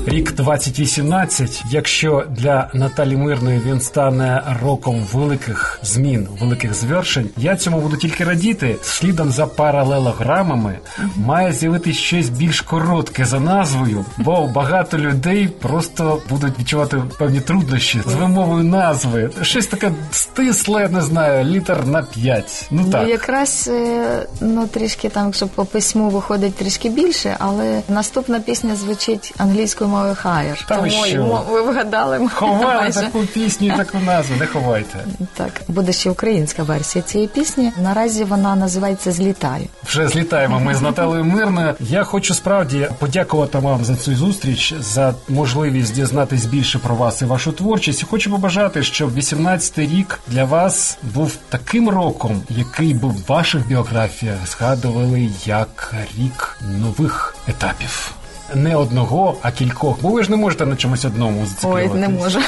Рік 0.06 0.32
2018, 0.34 1.64
якщо 1.70 2.24
для 2.30 2.70
Наталі 2.74 3.16
Мирної 3.16 3.60
він 3.66 3.80
стане 3.80 4.42
роком 4.62 5.06
великих 5.12 5.80
змін, 5.82 6.28
великих 6.40 6.74
звершень, 6.74 7.30
я 7.36 7.56
цьому 7.56 7.80
буду 7.80 7.96
тільки 7.96 8.24
радіти. 8.24 8.76
Слідом 8.82 9.30
за 9.30 9.46
паралелограмами 9.46 10.78
має 11.16 11.52
з'явитися 11.52 11.98
щось 11.98 12.28
більш 12.28 12.60
коротке 12.60 13.24
за 13.24 13.40
назвою, 13.40 14.04
бо 14.18 14.46
багато 14.46 14.98
людей 14.98 15.48
просто 15.48 16.22
будуть 16.28 16.58
відчувати 16.58 17.02
певні 17.18 17.40
труднощі 17.40 18.02
з 18.06 18.14
вимовою 18.14 18.64
назви. 18.64 19.30
Щось 19.42 19.66
таке 19.66 19.92
стисле, 20.10 20.88
не 20.88 21.00
знаю, 21.00 21.44
літер 21.44 21.86
на 21.86 22.02
п'ять. 22.02 22.66
Ну 22.70 22.90
так. 22.92 23.02
Ну, 23.02 23.08
якраз 23.08 23.70
е, 23.72 24.26
ну 24.40 24.66
трішки 24.66 25.08
там, 25.08 25.26
якщо 25.26 25.46
по 25.46 25.64
письму 25.64 26.08
виходить 26.08 26.54
трішки 26.54 26.88
більше, 26.96 27.36
але 27.38 27.82
наступна 27.88 28.40
пісня 28.40 28.76
звучить 28.76 29.34
англійською 29.38 29.90
мовою 29.90 30.14
ви 30.14 30.64
Тому 30.68 30.90
що? 30.90 31.44
ви 31.50 31.62
вгадали 31.62 32.28
Ховали 32.34 32.74
майже. 32.74 33.00
таку 33.00 33.20
пісню 33.20 33.66
і 33.66 33.70
таку 33.70 33.98
назву, 33.98 34.36
не 34.36 34.46
ховайте. 34.46 34.98
Так, 35.34 35.62
буде 35.68 35.92
ще 35.92 36.10
українська 36.10 36.62
версія 36.62 37.02
цієї 37.02 37.28
пісні. 37.28 37.72
Наразі 37.82 38.24
вона 38.24 38.56
називається 38.56 39.12
Злітаю. 39.12 39.64
Вже 39.84 40.08
злітаємо 40.08 40.60
ми 40.60 40.74
з 40.74 40.82
Наталею 40.82 41.24
Мирною. 41.24 41.74
Я 41.80 42.04
хочу 42.04 42.34
справді 42.34 42.88
подякувати 42.98 43.58
вам 43.58 43.84
за 43.84 43.96
цю 43.96 44.14
зустріч, 44.14 44.74
за 44.80 45.14
можливість 45.28 45.94
дізнатись 45.94 46.44
більше 46.44 46.78
про 46.78 46.94
вас 46.94 47.22
і 47.22 47.24
вашу 47.24 47.52
творчість. 47.52 48.02
І 48.02 48.06
хочу 48.06 48.30
побажати, 48.30 48.82
щоб 48.82 49.16
18-й 49.18 49.86
рік 49.96 50.20
для 50.28 50.44
вас 50.44 50.98
був 51.14 51.32
таким 51.48 51.88
роком, 51.88 52.42
який 52.50 52.94
би 52.94 53.08
в 53.08 53.26
ваших 53.28 53.68
біографіях 53.68 54.36
згадували 54.46 55.28
як 55.46 55.94
рік 56.18 56.58
нових 56.86 57.34
етапів. 57.48 58.12
Не 58.54 58.76
одного, 58.76 59.36
а 59.42 59.50
кількох. 59.50 59.96
Бо 60.02 60.08
ви 60.08 60.22
ж 60.22 60.30
не 60.30 60.36
можете 60.36 60.66
на 60.66 60.76
чомусь 60.76 61.04
одному 61.04 61.40
Ой, 61.40 61.46
зациклюватись. 61.46 61.94
не 61.94 62.08
можу. 62.08 62.40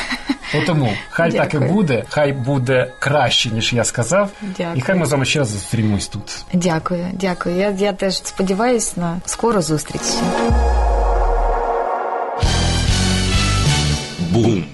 Тому 0.66 0.92
хай 1.10 1.32
так 1.32 1.54
і 1.54 1.58
буде, 1.58 2.04
хай 2.08 2.32
буде 2.32 2.92
краще, 2.98 3.50
ніж 3.50 3.72
я 3.72 3.84
сказав. 3.84 4.30
Дякую. 4.58 4.76
І 4.76 4.80
хай 4.80 4.96
ми 4.96 5.06
з 5.06 5.12
вами 5.12 5.24
ще 5.24 5.38
раз 5.38 5.48
зустрінемось 5.48 6.08
тут. 6.08 6.44
Дякую, 6.52 7.06
дякую. 7.12 7.56
Я, 7.56 7.70
я 7.70 7.92
теж 7.92 8.14
сподіваюся 8.16 8.92
на 8.96 9.20
скору 9.26 9.62
зустріч. 9.62 10.02
Бум. 14.30 14.64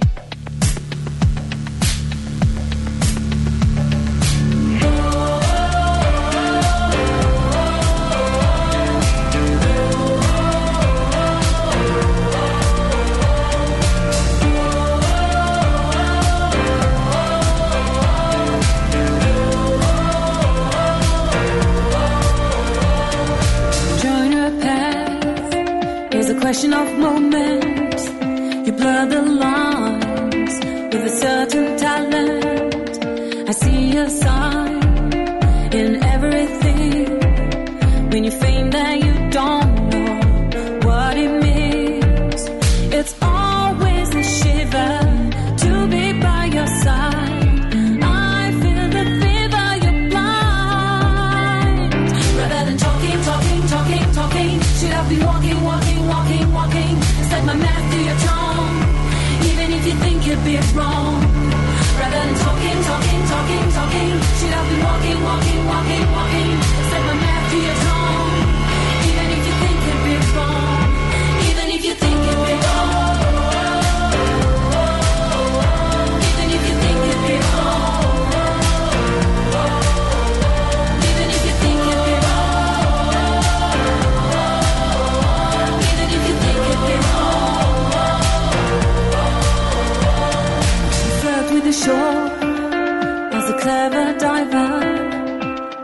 As 93.38 93.46
a 93.54 93.56
clever 93.62 94.06
diver. 94.24 94.72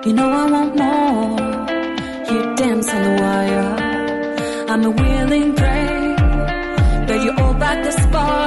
You 0.07 0.13
know 0.19 0.31
I 0.43 0.45
want 0.55 0.73
more. 0.83 1.39
You 2.31 2.55
dance 2.57 2.89
on 2.95 3.03
the 3.07 3.15
wire. 3.23 3.73
I'm 4.71 4.83
a 4.85 4.91
willing 4.91 5.55
prey, 5.55 6.17
but 7.07 7.19
you 7.25 7.33
hold 7.39 7.59
back 7.59 7.85
the 7.85 7.93
spark. 7.93 8.40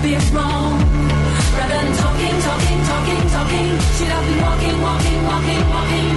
Think 0.00 0.18
be 0.18 0.36
wrong. 0.36 0.78
Rather 1.58 1.74
than 1.74 1.96
talking, 1.96 2.36
talking, 2.40 2.80
talking, 2.84 3.22
talking, 3.30 3.68
should 3.96 4.08
I 4.08 4.20
be 4.26 4.34
walking, 4.40 4.80
walking, 4.80 5.24
walking, 5.24 5.68
walking? 5.68 6.11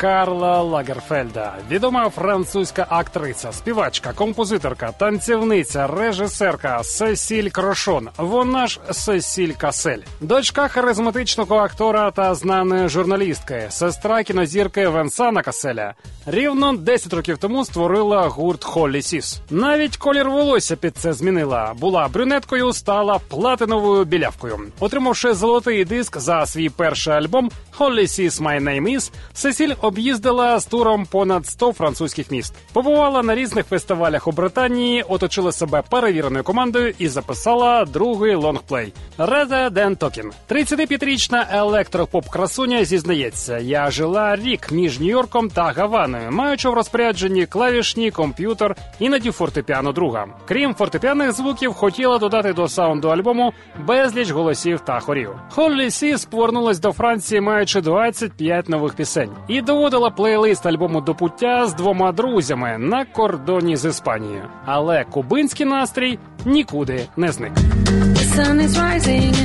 Карла 0.00 0.62
Лагерфельда, 0.62 1.54
відома 1.70 2.10
французька 2.10 2.86
актриця, 2.88 3.52
співачка, 3.52 4.12
композиторка, 4.12 4.92
танцівниця, 4.92 5.86
режисерка 5.86 6.82
Сесіль 6.82 7.48
Крошон. 7.50 8.08
Вона 8.16 8.66
ж 8.66 8.80
Сесіль 8.90 9.52
Касель, 9.52 9.98
дочка 10.20 10.68
харизматичного 10.68 11.56
актора 11.56 12.10
та 12.10 12.34
знаної 12.34 12.88
журналістки, 12.88 13.66
сестра 13.68 14.22
кінозірки 14.22 14.88
Венсана 14.88 15.42
Каселя. 15.42 15.94
Рівно 16.26 16.72
10 16.72 17.12
років 17.12 17.38
тому 17.38 17.64
створила 17.64 18.28
гурт 18.28 18.64
Hollysiz. 18.64 19.40
Навіть 19.50 19.96
колір 19.96 20.30
волосся 20.30 20.76
під 20.76 20.96
це 20.96 21.12
змінила. 21.12 21.74
Була 21.78 22.08
брюнеткою, 22.08 22.72
стала 22.72 23.20
платиновою 23.28 24.04
білявкою. 24.04 24.60
Отримавши 24.80 25.34
золотий 25.34 25.84
диск 25.84 26.18
за 26.18 26.46
свій 26.46 26.68
перший 26.68 27.14
альбом 27.14 27.50
Hollysiz 27.70 28.40
My 28.40 28.62
Name 28.62 28.96
Is, 28.96 29.12
Сесіль 29.34 29.74
об'їздила 29.90 30.58
з 30.58 30.66
туром 30.66 31.06
понад 31.06 31.46
100 31.46 31.72
французьких 31.72 32.30
міст. 32.30 32.54
Побувала 32.72 33.22
на 33.22 33.34
різних 33.34 33.66
фестивалях 33.66 34.26
у 34.28 34.32
Британії, 34.32 35.02
оточила 35.02 35.52
себе 35.52 35.82
перевіреною 35.90 36.44
командою 36.44 36.94
і 36.98 37.08
записала 37.08 37.84
другий 37.84 38.34
лонгплей 38.34 38.92
Rather 39.18 39.70
Than 39.70 39.96
Talking. 39.96 40.32
35-річна 40.50 41.46
електропоп-красуня 41.52 42.84
зізнається: 42.84 43.58
я 43.58 43.90
жила 43.90 44.36
рік 44.36 44.72
між 44.72 45.00
Нью-Йорком 45.00 45.50
та 45.54 45.62
Гаваною, 45.62 46.30
маючи 46.30 46.68
в 46.68 46.74
розпорядженні 46.74 47.46
клавішні, 47.46 48.10
комп'ютер, 48.10 48.76
іноді 48.98 49.30
фортепіано 49.30 49.92
друга. 49.92 50.26
Крім 50.48 50.74
фортепіаних 50.74 51.32
звуків, 51.32 51.72
хотіла 51.72 52.18
додати 52.18 52.52
до 52.52 52.68
саунду 52.68 53.08
альбому 53.08 53.52
безліч 53.86 54.30
голосів 54.30 54.80
та 54.80 55.00
хорів. 55.00 55.30
Холлі 55.50 55.90
Сіс 55.90 56.24
повернулась 56.24 56.78
до 56.78 56.92
Франції, 56.92 57.40
маючи 57.40 57.80
25 57.80 58.68
нових 58.68 58.94
пісень, 58.94 59.30
і 59.48 59.62
доводила 59.80 60.10
плейлист 60.10 60.66
альбому 60.66 61.00
до 61.00 61.14
пуття 61.14 61.66
з 61.66 61.74
двома 61.74 62.12
друзями 62.12 62.76
на 62.78 63.04
кордоні 63.04 63.76
з 63.76 63.88
Іспанією. 63.88 64.42
Але 64.64 65.04
кубинський 65.04 65.66
настрій 65.66 66.18
нікуди 66.44 67.06
не 67.16 67.32
зник. 67.32 67.52
The 67.54 68.26
sun 68.36 68.60
is 68.60 68.74
rising 68.76 69.40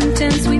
sentence 0.00 0.55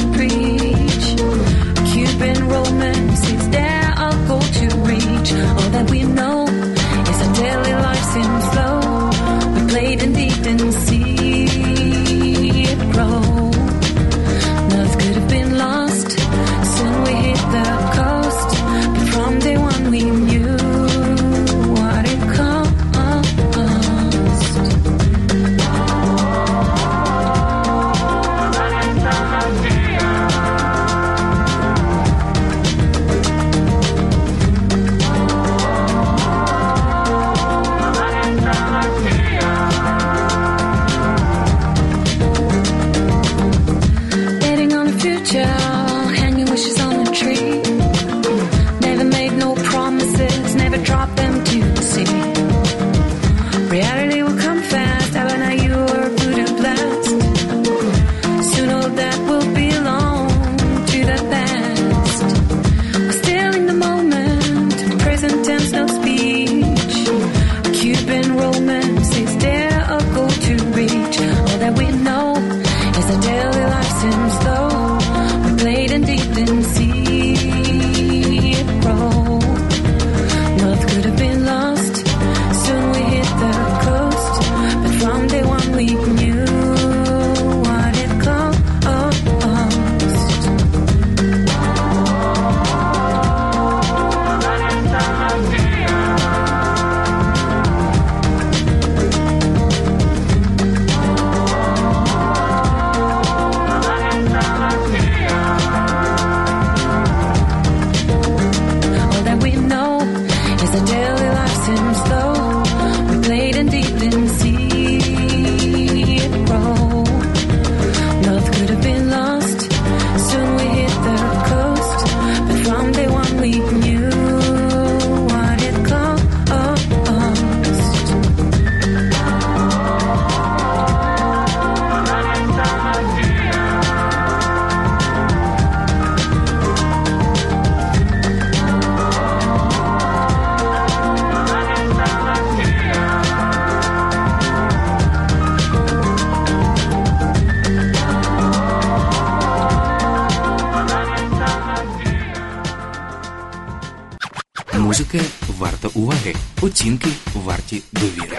оцінки 156.66 157.08
варті 157.34 157.82
довіри. 157.92 158.38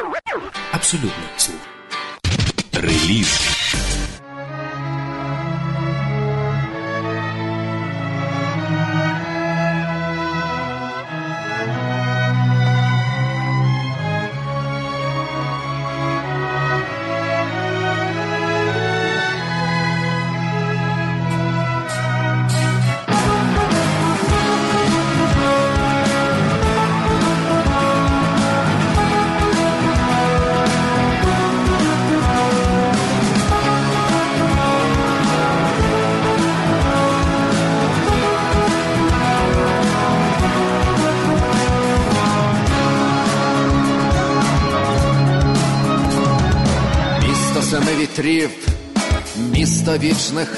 Абсолютно 0.72 1.24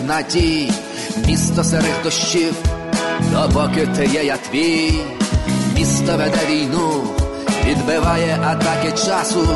надій, 0.09 0.71
місто 1.27 1.63
серед 1.63 2.03
дощів, 2.03 2.53
допоки 3.31 3.87
ти 3.95 4.05
є 4.05 4.23
я 4.23 4.37
твій, 4.37 4.93
місто 5.75 6.17
веде 6.17 6.39
війну, 6.49 7.03
відбиває 7.65 8.39
атаки 8.45 8.91
часу, 8.91 9.47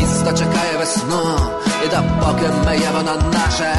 місто 0.00 0.32
чекає 0.32 0.78
весну, 0.78 1.22
і 1.84 1.88
допоки 1.88 2.46
миє 2.66 2.88
воно 2.96 3.30
наше, 3.32 3.74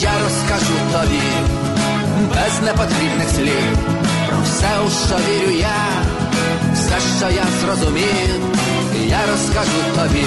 я 0.00 0.10
розкажу 0.24 0.76
тобі 0.92 1.22
без 2.28 2.62
непотрібних 2.64 3.28
слів 3.36 3.78
про 4.28 4.38
все, 4.44 4.68
у 4.86 4.90
що 5.06 5.16
вірю 5.16 5.58
я, 5.58 5.86
все, 6.74 6.94
що 7.18 7.30
я 7.36 7.44
зрозумів, 7.60 8.40
я 9.08 9.18
розкажу 9.32 9.80
тобі 9.96 10.26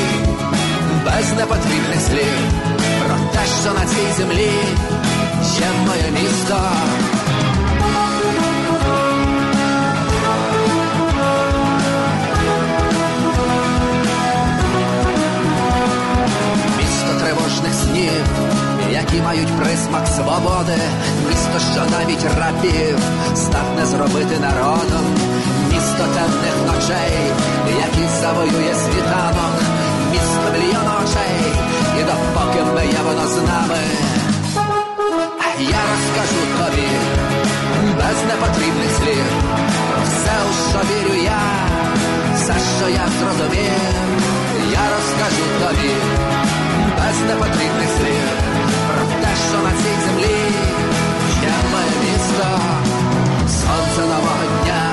без 1.05 1.33
непотрібних 1.37 2.01
слів 2.01 2.68
що 3.63 3.73
на 3.73 3.85
цій 3.85 4.11
землі 4.17 4.51
є 5.59 5.67
моє 5.87 6.11
місто. 6.11 6.59
Місто 16.77 17.19
тривожних 17.19 17.73
снів, 17.73 18.11
які 18.91 19.21
мають 19.21 19.47
присмак 19.47 20.07
свободи, 20.07 20.77
місто, 21.29 21.59
що 21.73 21.81
навіть 21.97 22.25
рабів 22.39 22.99
здатне 23.35 23.85
зробити 23.85 24.39
народом, 24.39 25.05
місто 25.71 26.03
темних 26.15 26.55
ночей, 26.67 27.11
які 27.67 28.07
завоює 28.21 28.75
світанок, 28.75 29.55
місто 30.11 30.51
мільйон 30.53 30.87
очей, 31.03 31.53
і 31.99 32.03
допоки 32.49 32.71
миє 32.75 32.99
воно 33.05 33.27
з 33.27 33.35
нами, 33.35 33.79
я 35.59 35.81
розкажу 35.91 36.41
тобі 36.57 36.87
без 37.97 38.23
непотрібних 38.27 38.91
слів 38.97 39.25
все, 40.03 40.35
у 40.49 40.69
що 40.69 40.79
вірю 40.79 41.23
я, 41.23 41.41
все, 42.35 42.53
що 42.77 42.89
я 42.89 43.05
зрозумів, 43.19 43.73
я 44.71 44.81
розкажу 44.95 45.45
тобі 45.61 45.93
без 46.97 47.21
непотрібних 47.27 47.89
слів 47.97 48.29
про 48.87 49.05
те, 49.21 49.31
що 49.49 49.57
на 49.63 49.71
цій 49.71 50.05
землі 50.05 50.39
є 51.41 51.53
моє 51.71 52.11
місто, 52.11 52.59
сонце 53.47 54.01
нового 54.01 54.45
дня, 54.63 54.83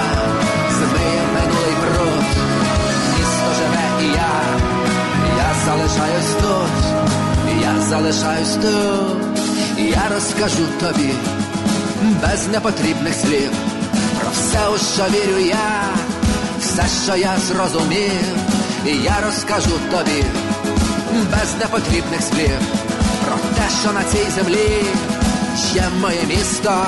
змиє 0.70 1.22
минулий 1.34 1.76
бруд, 1.82 2.26
місто 3.18 3.48
живе 3.58 3.86
і 4.02 4.06
я, 4.06 4.32
я 5.38 5.54
залишаюсь 5.64 6.34
тут, 6.42 7.06
я 7.10 7.25
залишаюсь 7.80 8.56
тут, 8.62 9.38
я 9.78 10.02
розкажу 10.14 10.66
тобі 10.80 11.12
без 12.22 12.48
непотрібних 12.48 13.14
слів. 13.14 13.50
Про 14.20 14.30
все, 14.30 14.68
у 14.68 14.78
що 14.78 15.04
вірю 15.04 15.38
я, 15.38 15.94
все, 16.60 16.84
що 17.04 17.16
я 17.16 17.36
зрозумів, 17.48 18.36
я 18.84 19.16
розкажу 19.26 19.78
тобі 19.90 20.24
без 21.12 21.54
непотрібних 21.60 22.22
слів. 22.22 22.58
Про 23.24 23.36
те, 23.36 23.68
що 23.82 23.92
на 23.92 24.02
цій 24.04 24.30
землі 24.30 24.84
є 25.74 25.84
моє 26.00 26.22
місто. 26.28 26.86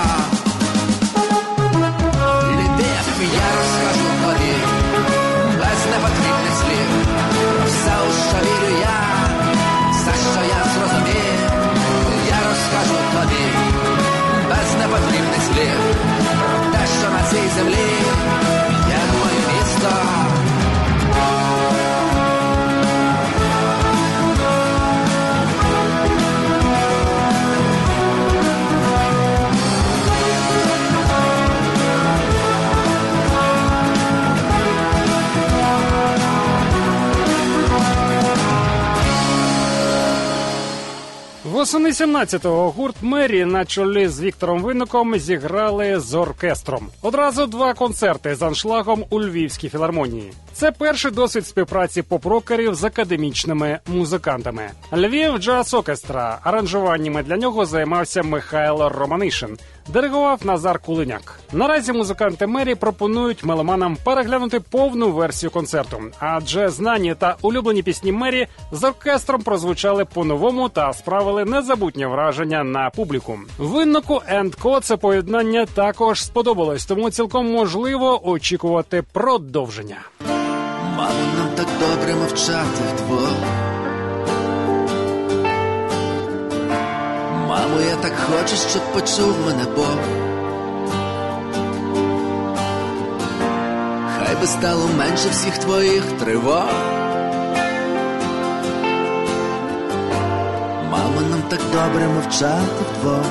Що 17.59 18.28
Восени 41.59 41.91
17-го 41.91 42.71
гурт 42.71 42.97
Мері 43.03 43.45
на 43.45 43.65
чолі 43.65 44.09
з 44.09 44.21
Віктором 44.21 44.63
Винником 44.63 45.19
зіграли 45.19 46.01
з 46.01 46.15
оркестром. 46.15 46.89
Одразу 47.03 47.47
два 47.47 47.75
концерти 47.75 48.35
з 48.35 48.43
аншлагом 48.43 49.05
у 49.11 49.21
Львівській 49.21 49.69
філармонії. 49.69 50.33
Це 50.53 50.73
перший 50.73 51.11
досвід 51.11 51.47
співпраці 51.47 52.03
поп-рокерів 52.03 52.75
з 52.75 52.85
академічними 52.85 53.79
музикантами. 53.87 54.71
Львів 54.93 55.39
джаз 55.39 55.75
оркестра. 55.75 56.39
Аранжуваннями 56.43 57.23
для 57.23 57.37
нього 57.37 57.67
займався 57.67 58.23
Михайло 58.23 58.89
Романишин. 58.89 59.59
Диригував 59.93 60.41
Назар 60.45 60.79
Кулиняк. 60.79 61.41
Наразі 61.53 61.93
музиканти 61.93 62.47
мері 62.47 62.75
пропонують 62.75 63.45
меломанам 63.45 63.97
переглянути 64.05 64.61
повну 64.61 65.13
версію 65.13 65.51
концерту, 65.51 66.01
адже 66.19 66.69
знані 66.69 67.15
та 67.19 67.37
улюблені 67.43 67.83
пісні 67.83 68.13
мері 68.13 68.47
з 68.73 68.85
оркестром 68.85 69.43
прозвучали 69.43 70.05
по-новому 70.05 70.69
та 70.69 70.93
справили 70.93 71.45
незабутнє 71.45 72.07
враження 72.07 72.65
на 72.65 72.91
публіку. 72.91 73.39
Виннику 73.59 74.23
енд 74.27 74.55
Ко 74.55 74.81
це 74.81 74.97
поєднання 74.97 75.67
також 75.67 76.25
сподобалось, 76.25 76.87
тому 76.87 77.11
цілком 77.11 77.53
можливо 77.53 78.29
очікувати 78.29 79.03
продовження. 79.13 79.97
Мамо, 80.97 81.13
нам 81.39 81.49
так 81.57 81.67
добре 81.81 82.15
мовчати 82.15 82.83
вдвох. 82.97 83.68
Мамо, 87.69 87.81
я 87.81 87.97
так 87.97 88.13
хочу, 88.19 88.57
щоб 88.71 88.83
почув 88.93 89.37
мене 89.47 89.65
Бог. 89.77 89.99
Хай 94.19 94.37
би 94.41 94.47
стало 94.47 94.89
менше 94.99 95.29
всіх 95.31 95.59
твоїх 95.59 96.03
тривог. 96.21 96.65
Мамо, 100.91 101.21
нам 101.31 101.43
так 101.49 101.61
добре 101.73 102.09
мовчати 102.09 102.85
вдвох. 102.99 103.27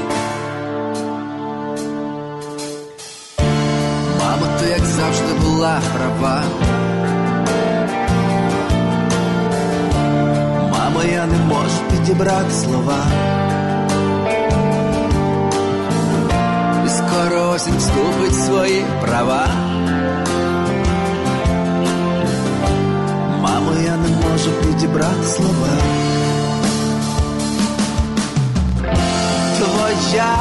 Мамо, 4.19 4.45
ти 4.59 4.69
як 4.69 4.85
завжди 4.85 5.33
була 5.43 5.81
права. 5.93 6.43
Мамо, 10.71 11.03
я 11.13 11.25
не 11.25 11.37
можу 11.37 11.81
підібрати 11.91 12.51
слова. 12.51 13.05
Скоро 16.97 17.49
осінь 17.49 17.77
вступить 17.77 18.45
свої 18.45 18.85
права. 19.01 19.47
Мамо, 23.41 23.71
я 23.85 23.97
не 23.97 24.09
можу 24.09 24.51
підібрати 24.51 25.27
слова. 25.27 25.67
Твоя 29.57 30.35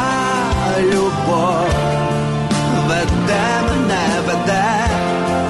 любов 0.83 1.69
веде 2.88 3.62
мене, 3.69 4.07
веде 4.27 4.75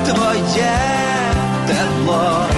твоє 0.05 0.79
тепло 1.67 2.56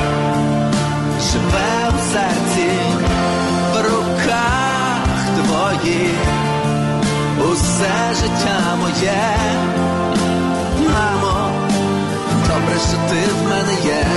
усе 7.52 8.14
життя 8.14 8.76
моє, 8.80 9.22
мамо, 10.78 11.50
добре, 12.48 12.78
що 12.88 12.96
ти 13.10 13.32
в 13.32 13.48
мене 13.48 13.72
є. 13.84 14.07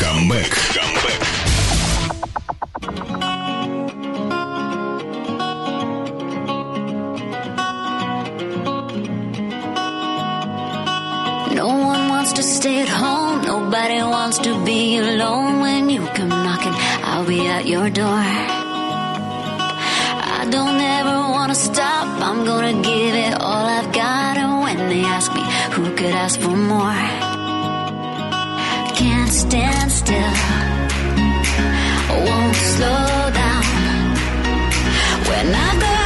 Камбек. 0.00 0.52
Камбек. 0.76 1.20
No 11.54 11.68
one 11.68 12.08
wants 12.08 12.32
to 12.34 12.42
stay 12.42 12.82
at 12.82 12.88
home. 12.88 13.42
Nobody 13.42 14.02
wants 14.02 14.38
to 14.38 14.64
be 14.64 14.98
alone. 14.98 15.60
When 15.60 15.88
you 15.90 16.00
come 16.16 16.28
knocking, 16.28 16.74
I'll 17.04 17.24
be 17.24 17.46
at 17.46 17.66
your 17.66 17.90
door. 17.90 18.24
I 20.40 20.46
don't 20.50 20.80
ever 20.98 21.16
wanna 21.34 21.54
stop. 21.54 22.06
I'm 22.28 22.44
gonna 22.44 22.74
give 22.82 23.14
it 23.14 23.34
all 23.40 23.66
I've 23.78 23.92
got. 23.92 24.36
And 24.36 24.60
when 24.64 24.78
they 24.90 25.02
ask 25.04 25.32
me 25.32 25.42
who 25.74 25.84
could 25.96 26.14
ask 26.24 26.38
for 26.40 26.56
more, 26.56 27.17
Can't 29.29 29.51
stand 29.51 29.91
still. 29.91 30.33
Won't 32.25 32.55
slow 32.55 33.29
down. 33.33 33.63
When 35.27 35.53
I 35.53 35.79
go 35.79 35.98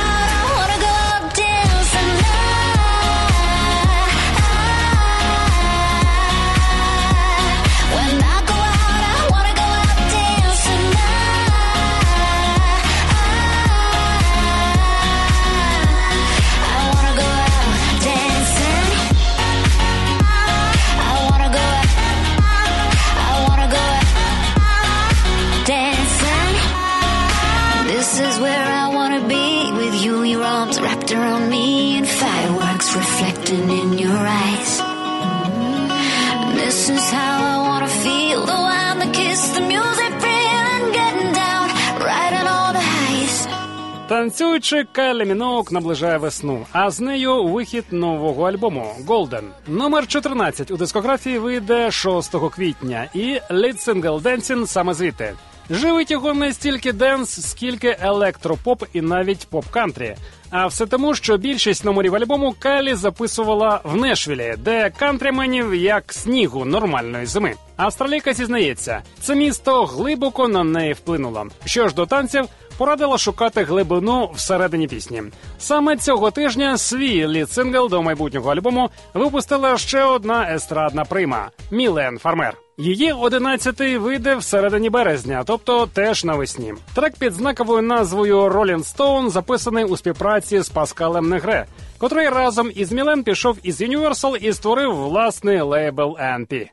Танцюючи, 44.13 44.85
Кайлі 44.91 45.25
Міноуг 45.25 45.71
наближає 45.71 46.17
весну, 46.17 46.65
а 46.71 46.91
з 46.91 46.99
нею 46.99 47.43
вихід 47.43 47.85
нового 47.91 48.43
альбому 48.43 48.95
Golden. 49.07 49.43
Номер 49.67 50.07
14 50.07 50.71
у 50.71 50.77
дискографії 50.77 51.39
вийде 51.39 51.91
6 51.91 52.35
квітня, 52.55 53.09
і 53.13 53.39
lead-сингл 53.51 54.21
Dancing 54.21 54.67
саме 54.67 54.93
звідти. 54.93 55.33
Живить 55.69 56.11
його 56.11 56.33
не 56.33 56.53
стільки 56.53 56.93
денс, 56.93 57.49
скільки 57.49 57.97
електропоп 58.01 58.83
і 58.93 59.01
навіть 59.01 59.47
поп-кантрі. 59.49 60.15
А 60.49 60.67
все 60.67 60.85
тому, 60.85 61.15
що 61.15 61.37
більшість 61.37 61.85
номерів 61.85 62.15
альбому 62.15 62.55
Кайлі 62.59 62.93
записувала 62.95 63.81
в 63.83 63.95
Нешвілі, 63.95 64.55
де 64.57 64.89
кантріменів 64.89 65.75
як 65.75 66.13
снігу 66.13 66.65
нормальної 66.65 67.25
зими. 67.25 67.53
Австралійка 67.75 68.33
зізнається, 68.33 69.01
це 69.21 69.35
місто 69.35 69.85
глибоко 69.85 70.47
на 70.47 70.63
неї 70.63 70.93
вплинуло. 70.93 71.47
Що 71.65 71.87
ж 71.87 71.95
до 71.95 72.05
танців, 72.05 72.45
порадила 72.77 73.17
шукати 73.17 73.63
глибину 73.63 74.31
всередині 74.35 74.87
пісні. 74.87 75.23
Саме 75.59 75.97
цього 75.97 76.31
тижня 76.31 76.77
свій 76.77 77.27
лід-сингл 77.27 77.89
до 77.89 78.03
майбутнього 78.03 78.51
альбому 78.51 78.89
випустила 79.13 79.77
ще 79.77 80.03
одна 80.03 80.55
естрадна 80.55 81.05
прима 81.05 81.49
Мілен 81.71 82.17
Фармер. 82.17 82.62
Її 82.77 83.11
одинадцятий 83.11 83.97
вийде 83.97 84.35
всередині 84.35 84.89
березня, 84.89 85.43
тобто 85.45 85.87
теж 85.87 86.23
навесні. 86.23 86.73
Трек 86.95 87.17
під 87.17 87.33
знаковою 87.33 87.81
назвою 87.81 88.41
Rolling 88.41 88.95
Stone 88.95 89.29
записаний 89.29 89.83
у 89.83 89.97
співпраці 89.97 90.61
з 90.61 90.69
Паскалем 90.69 91.29
Негре, 91.29 91.65
котрий 91.97 92.29
разом 92.29 92.71
із 92.75 92.91
Мілен 92.91 93.23
пішов 93.23 93.57
із 93.63 93.81
Universal 93.81 94.37
і 94.37 94.53
створив 94.53 94.95
власний 94.95 95.61
лейбл 95.61 96.17
NP. 96.21 96.69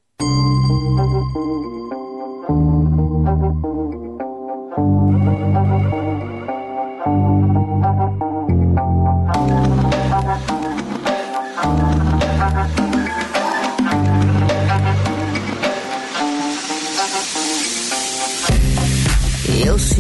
Et 4.83 6.00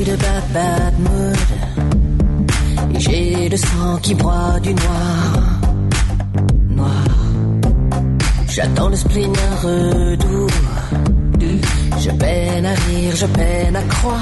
de 0.04 0.16
bad 0.16 0.44
bad 0.52 0.94
mood. 0.98 1.48
Et 2.94 3.00
j'ai 3.00 3.48
le 3.48 3.56
sang 3.56 3.98
qui 4.02 4.14
broie 4.14 4.58
du 4.62 4.72
noir. 4.74 5.60
Noir. 6.70 7.04
J'attends 8.48 8.88
le 8.88 8.96
spleen 8.96 9.32
un 9.48 9.54
redoux 9.66 10.48
Je 11.98 12.10
peine 12.10 12.66
à 12.66 12.74
rire, 12.74 13.14
je 13.14 13.26
peine 13.26 13.76
à 13.76 13.82
croire. 13.82 14.18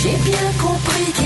J'ai 0.00 0.16
bien 0.30 0.48
compris 0.64 1.17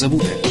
Rosa 0.00 0.49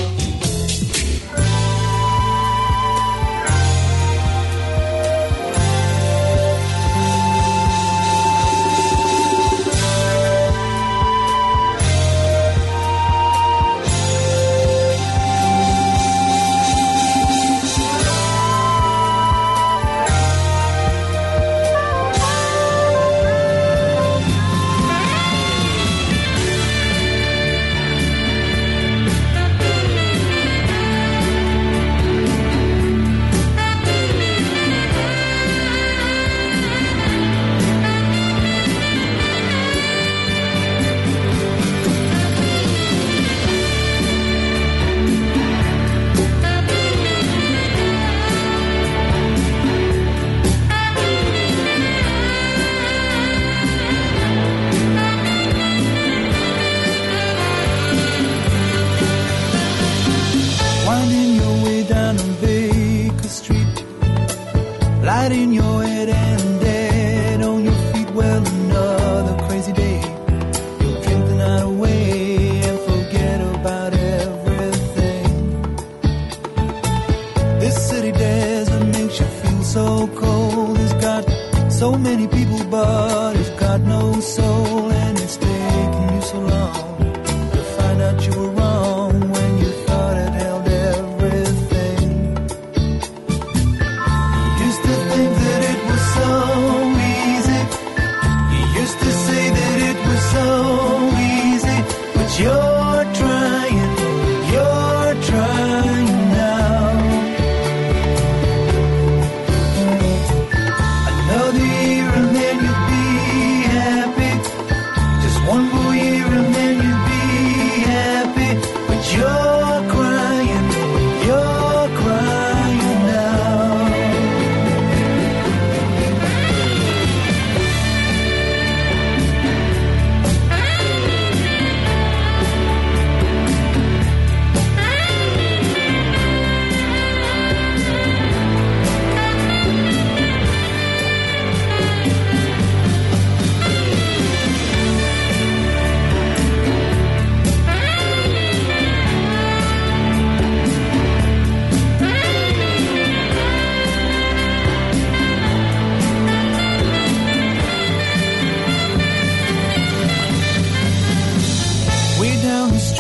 This 77.69 77.87
city 77.87 78.11
desert 78.11 78.83
makes 78.97 79.19
you 79.19 79.27
feel 79.27 79.63
so 79.63 80.07
cold. 80.15 80.79
It's 80.79 80.93
got 80.93 81.23
so 81.71 81.91
many 81.91 82.27
people, 82.27 82.63
but 82.63 83.35
it's 83.35 83.51
got 83.61 83.81
no 83.81 84.19
soul, 84.21 84.91
and 84.91 85.19
it's 85.19 85.37
taking 85.37 86.15
you 86.15 86.21
so 86.23 86.39
long 86.39 86.97
to 87.51 87.61
find 87.77 88.01
out 88.01 88.25
you 88.25 88.49
were. 88.49 88.58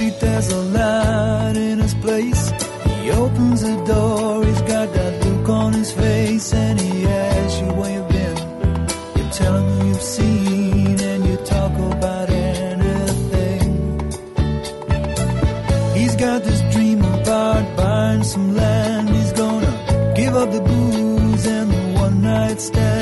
There's 0.07 0.49
a 0.51 0.61
light 0.61 1.57
in 1.57 1.79
his 1.79 1.93
place. 1.95 2.51
He 2.85 3.11
opens 3.11 3.61
the 3.61 3.75
door, 3.85 4.45
he's 4.45 4.61
got 4.61 4.93
that 4.93 5.25
look 5.25 5.49
on 5.49 5.73
his 5.73 5.91
face, 5.91 6.53
and 6.53 6.79
he 6.79 7.05
asks 7.05 7.59
you 7.59 7.67
where 7.67 7.91
you've 7.95 8.07
been. 8.07 8.37
You 9.17 9.29
tell 9.31 9.55
him 9.57 9.87
you've 9.87 10.01
seen, 10.01 10.99
and 11.01 11.25
you 11.25 11.35
talk 11.37 11.73
about 11.93 12.29
anything. 12.29 13.71
He's 15.95 16.15
got 16.15 16.43
this 16.43 16.61
dream 16.73 17.01
about 17.03 17.63
buying 17.75 18.23
some 18.23 18.55
land. 18.55 19.09
He's 19.09 19.33
gonna 19.33 20.13
give 20.15 20.35
up 20.35 20.51
the 20.51 20.61
booze 20.61 21.45
and 21.45 21.71
the 21.71 21.99
one 21.99 22.21
night 22.21 22.61
stands, 22.61 22.98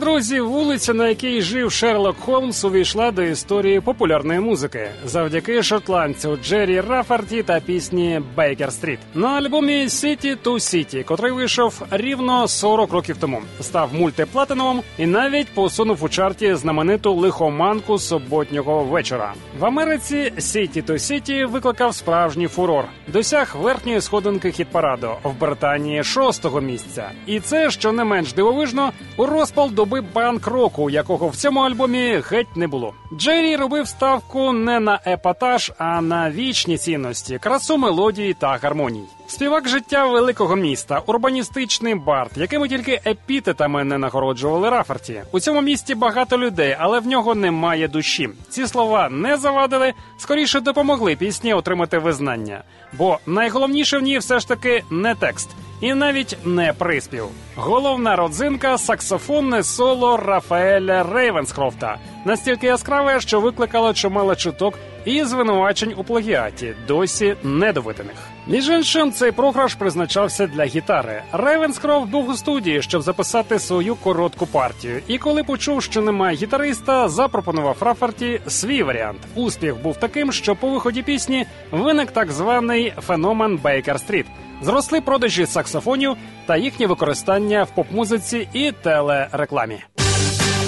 друзі, 0.00 0.40
вулиця, 0.40 0.94
на 0.94 1.08
якій 1.08 1.42
жив 1.42 1.72
Шерлок 1.72 2.16
Холмс, 2.20 2.64
увійшла 2.64 3.10
до 3.10 3.22
історії 3.22 3.80
популярної 3.80 4.40
музики 4.40 4.88
завдяки 5.04 5.62
шотландцю 5.62 6.38
Джері 6.44 6.80
Раферті 6.80 7.42
та 7.42 7.60
пісні 7.60 8.20
Baker 8.36 8.72
Street 8.72 8.98
на 9.14 9.28
альбомі 9.28 9.84
City 9.84 10.36
to 10.44 10.54
City, 10.54 11.04
котрий 11.04 11.32
вийшов 11.32 11.82
рівно 11.90 12.48
40 12.48 12.92
років 12.92 13.16
тому, 13.20 13.40
став 13.60 13.94
мультиплатиновим 13.94 14.82
і 14.98 15.06
навіть 15.06 15.48
посунув 15.54 16.04
у 16.04 16.08
чарті 16.08 16.54
знамениту 16.54 17.14
лихоманку 17.14 17.98
суботнього 17.98 18.84
вечора. 18.84 19.34
В 19.58 19.64
Америці 19.64 20.32
City 20.36 20.84
to 20.84 20.92
City 20.92 21.46
викликав 21.46 21.94
справжній 21.94 22.48
фурор, 22.48 22.84
досяг 23.08 23.56
верхньої 23.60 24.00
сходинки 24.00 24.48
хіт-параду 24.48 25.14
в 25.22 25.40
Британії 25.40 26.04
шостого 26.04 26.60
місця. 26.60 27.10
І 27.26 27.40
це, 27.40 27.70
що 27.70 27.92
не 27.92 28.04
менш 28.04 28.32
дивовижно, 28.32 28.92
у 29.16 29.26
розпал 29.26 29.70
доби 29.90 30.00
панк-року, 30.14 30.90
якого 30.90 31.28
в 31.28 31.36
цьому 31.36 31.60
альбомі 31.60 32.22
геть 32.30 32.56
не 32.56 32.66
було. 32.66 32.94
Джері 33.12 33.56
робив 33.56 33.88
ставку 33.88 34.52
не 34.52 34.80
на 34.80 35.00
епатаж, 35.06 35.72
а 35.78 36.00
на 36.00 36.30
вічні 36.30 36.78
цінності, 36.78 37.38
красу 37.38 37.78
мелодії 37.78 38.34
та 38.34 38.58
гармоній. 38.62 39.04
Співак 39.30 39.68
життя 39.68 40.06
великого 40.06 40.56
міста, 40.56 41.02
урбаністичний 41.06 41.94
бард, 41.94 42.30
якими 42.36 42.68
тільки 42.68 43.00
епітетами 43.06 43.84
не 43.84 43.98
нагороджували 43.98 44.70
Раферті. 44.70 45.22
У 45.32 45.40
цьому 45.40 45.62
місті 45.62 45.94
багато 45.94 46.38
людей, 46.38 46.76
але 46.78 47.00
в 47.00 47.06
нього 47.06 47.34
немає 47.34 47.88
душі. 47.88 48.28
Ці 48.48 48.66
слова 48.66 49.08
не 49.08 49.36
завадили, 49.36 49.92
скоріше 50.18 50.60
допомогли 50.60 51.16
пісні 51.16 51.54
отримати 51.54 51.98
визнання. 51.98 52.62
Бо 52.92 53.18
найголовніше 53.26 53.98
в 53.98 54.02
ній 54.02 54.18
все 54.18 54.40
ж 54.40 54.48
таки 54.48 54.84
не 54.90 55.14
текст. 55.14 55.50
І 55.80 55.94
навіть 55.94 56.36
не 56.44 56.72
приспів. 56.72 57.24
Головна 57.56 58.16
родзинка 58.16 58.78
саксофонне 58.78 59.62
соло 59.62 60.16
Рафаеля 60.16 61.02
Рейвенскрофта, 61.02 61.98
настільки 62.24 62.66
яскраве, 62.66 63.20
що 63.20 63.40
викликало 63.40 63.94
чимало 63.94 64.34
чуток 64.36 64.74
і 65.04 65.24
звинувачень 65.24 65.94
у 65.96 66.04
плагіаті, 66.04 66.74
досі 66.88 67.36
недоведених. 67.42 68.16
Між 68.50 68.68
іншим, 68.68 69.12
цей 69.12 69.32
програш 69.32 69.74
призначався 69.74 70.46
для 70.46 70.64
гітари. 70.64 71.22
Рейвенскрофт 71.32 72.10
був 72.10 72.28
у 72.28 72.36
студії, 72.36 72.82
щоб 72.82 73.02
записати 73.02 73.58
свою 73.58 73.94
коротку 73.94 74.46
партію. 74.46 75.02
І 75.08 75.18
коли 75.18 75.44
почув, 75.44 75.82
що 75.82 76.00
немає 76.00 76.36
гітариста, 76.36 77.08
запропонував 77.08 77.76
Раферті 77.80 78.40
свій 78.48 78.82
варіант. 78.82 79.18
Успіх 79.34 79.82
був 79.82 79.96
таким, 79.96 80.32
що 80.32 80.56
по 80.56 80.70
виході 80.70 81.02
пісні 81.02 81.46
виник 81.70 82.10
так 82.10 82.32
званий 82.32 82.92
феномен 83.06 83.56
Baker 83.56 84.00
Street. 84.00 84.26
Зросли 84.62 85.00
продажі 85.00 85.46
саксофонів 85.46 86.16
та 86.46 86.56
їхнє 86.56 86.86
використання 86.86 87.62
в 87.62 87.70
поп-музиці 87.70 88.48
і 88.52 88.72
телерекламі. 88.72 89.78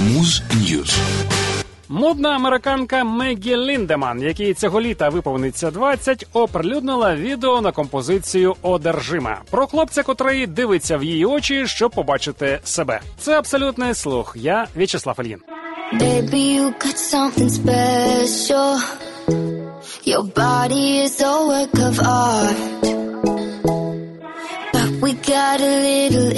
Муз 0.00 0.42
News. 0.54 0.98
Модна 1.92 2.28
американка 2.28 3.04
Мегі 3.04 3.56
Ліндеман, 3.56 4.22
якій 4.22 4.54
цього 4.54 4.80
літа 4.80 5.08
виповниться 5.08 5.70
20, 5.70 6.26
оприлюднила 6.32 7.14
відео 7.14 7.60
на 7.60 7.72
композицію 7.72 8.56
Одержима 8.62 9.40
про 9.50 9.66
хлопця, 9.66 10.02
котрий 10.02 10.46
дивиться 10.46 10.96
в 10.96 11.04
її 11.04 11.24
очі, 11.24 11.66
щоб 11.66 11.90
побачити 11.90 12.60
себе. 12.64 13.00
Це 13.18 13.38
абсолютний 13.38 13.94
слух. 13.94 14.36
Я 14.38 14.66
В'ячеслав 14.76 15.16
special. 17.60 18.72
Your 20.06 20.24
body 20.44 20.84
is 21.04 21.14
a 21.30 21.34
work 21.50 21.76
of 21.88 21.96
art. 22.26 22.58
But 24.74 24.88
we 25.02 25.10
got 25.34 25.58
a 25.60 25.74
little 25.88 26.30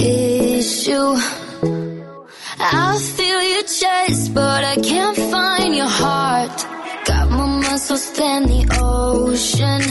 issue. 0.59 1.43
I 2.73 2.99
feel 2.99 3.43
your 3.43 3.62
chest, 3.65 4.33
but 4.33 4.65
I 4.65 4.77
can't 4.77 5.17
find 5.17 5.77
your 5.77 5.87
heart. 5.87 6.67
Got 7.05 7.31
more 7.31 7.47
muscles 7.47 8.11
than 8.12 8.45
the 8.45 8.62
ocean. 8.81 9.83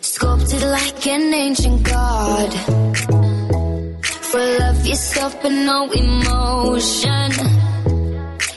Sculpted 0.00 0.62
like 0.62 1.04
an 1.06 1.34
ancient 1.34 1.82
god. 1.82 2.52
Full 4.30 4.62
of 4.62 4.86
yourself, 4.86 5.36
but 5.42 5.50
no 5.50 5.90
emotion. 5.90 7.32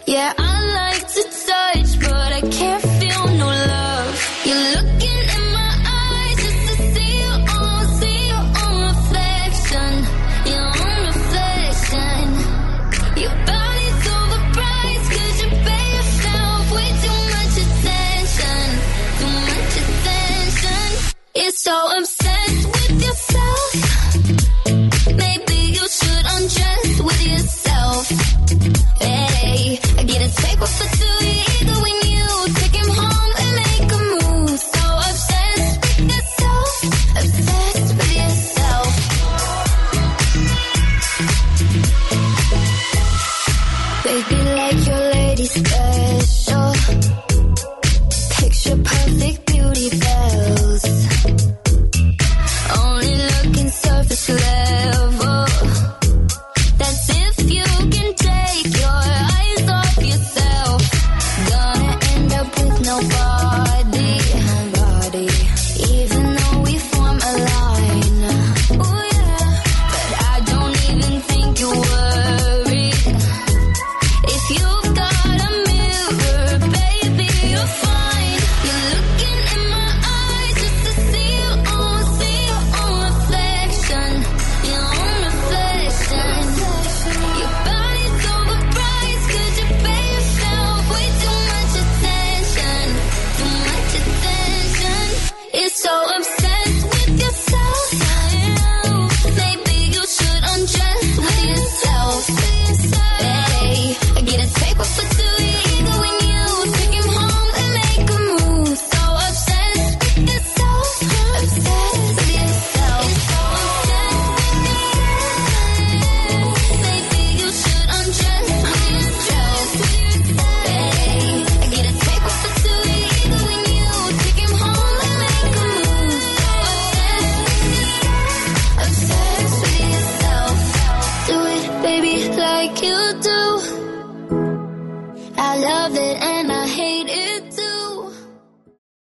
Yeah, 0.05 0.33
So 21.65 21.73
I'm 21.73 22.05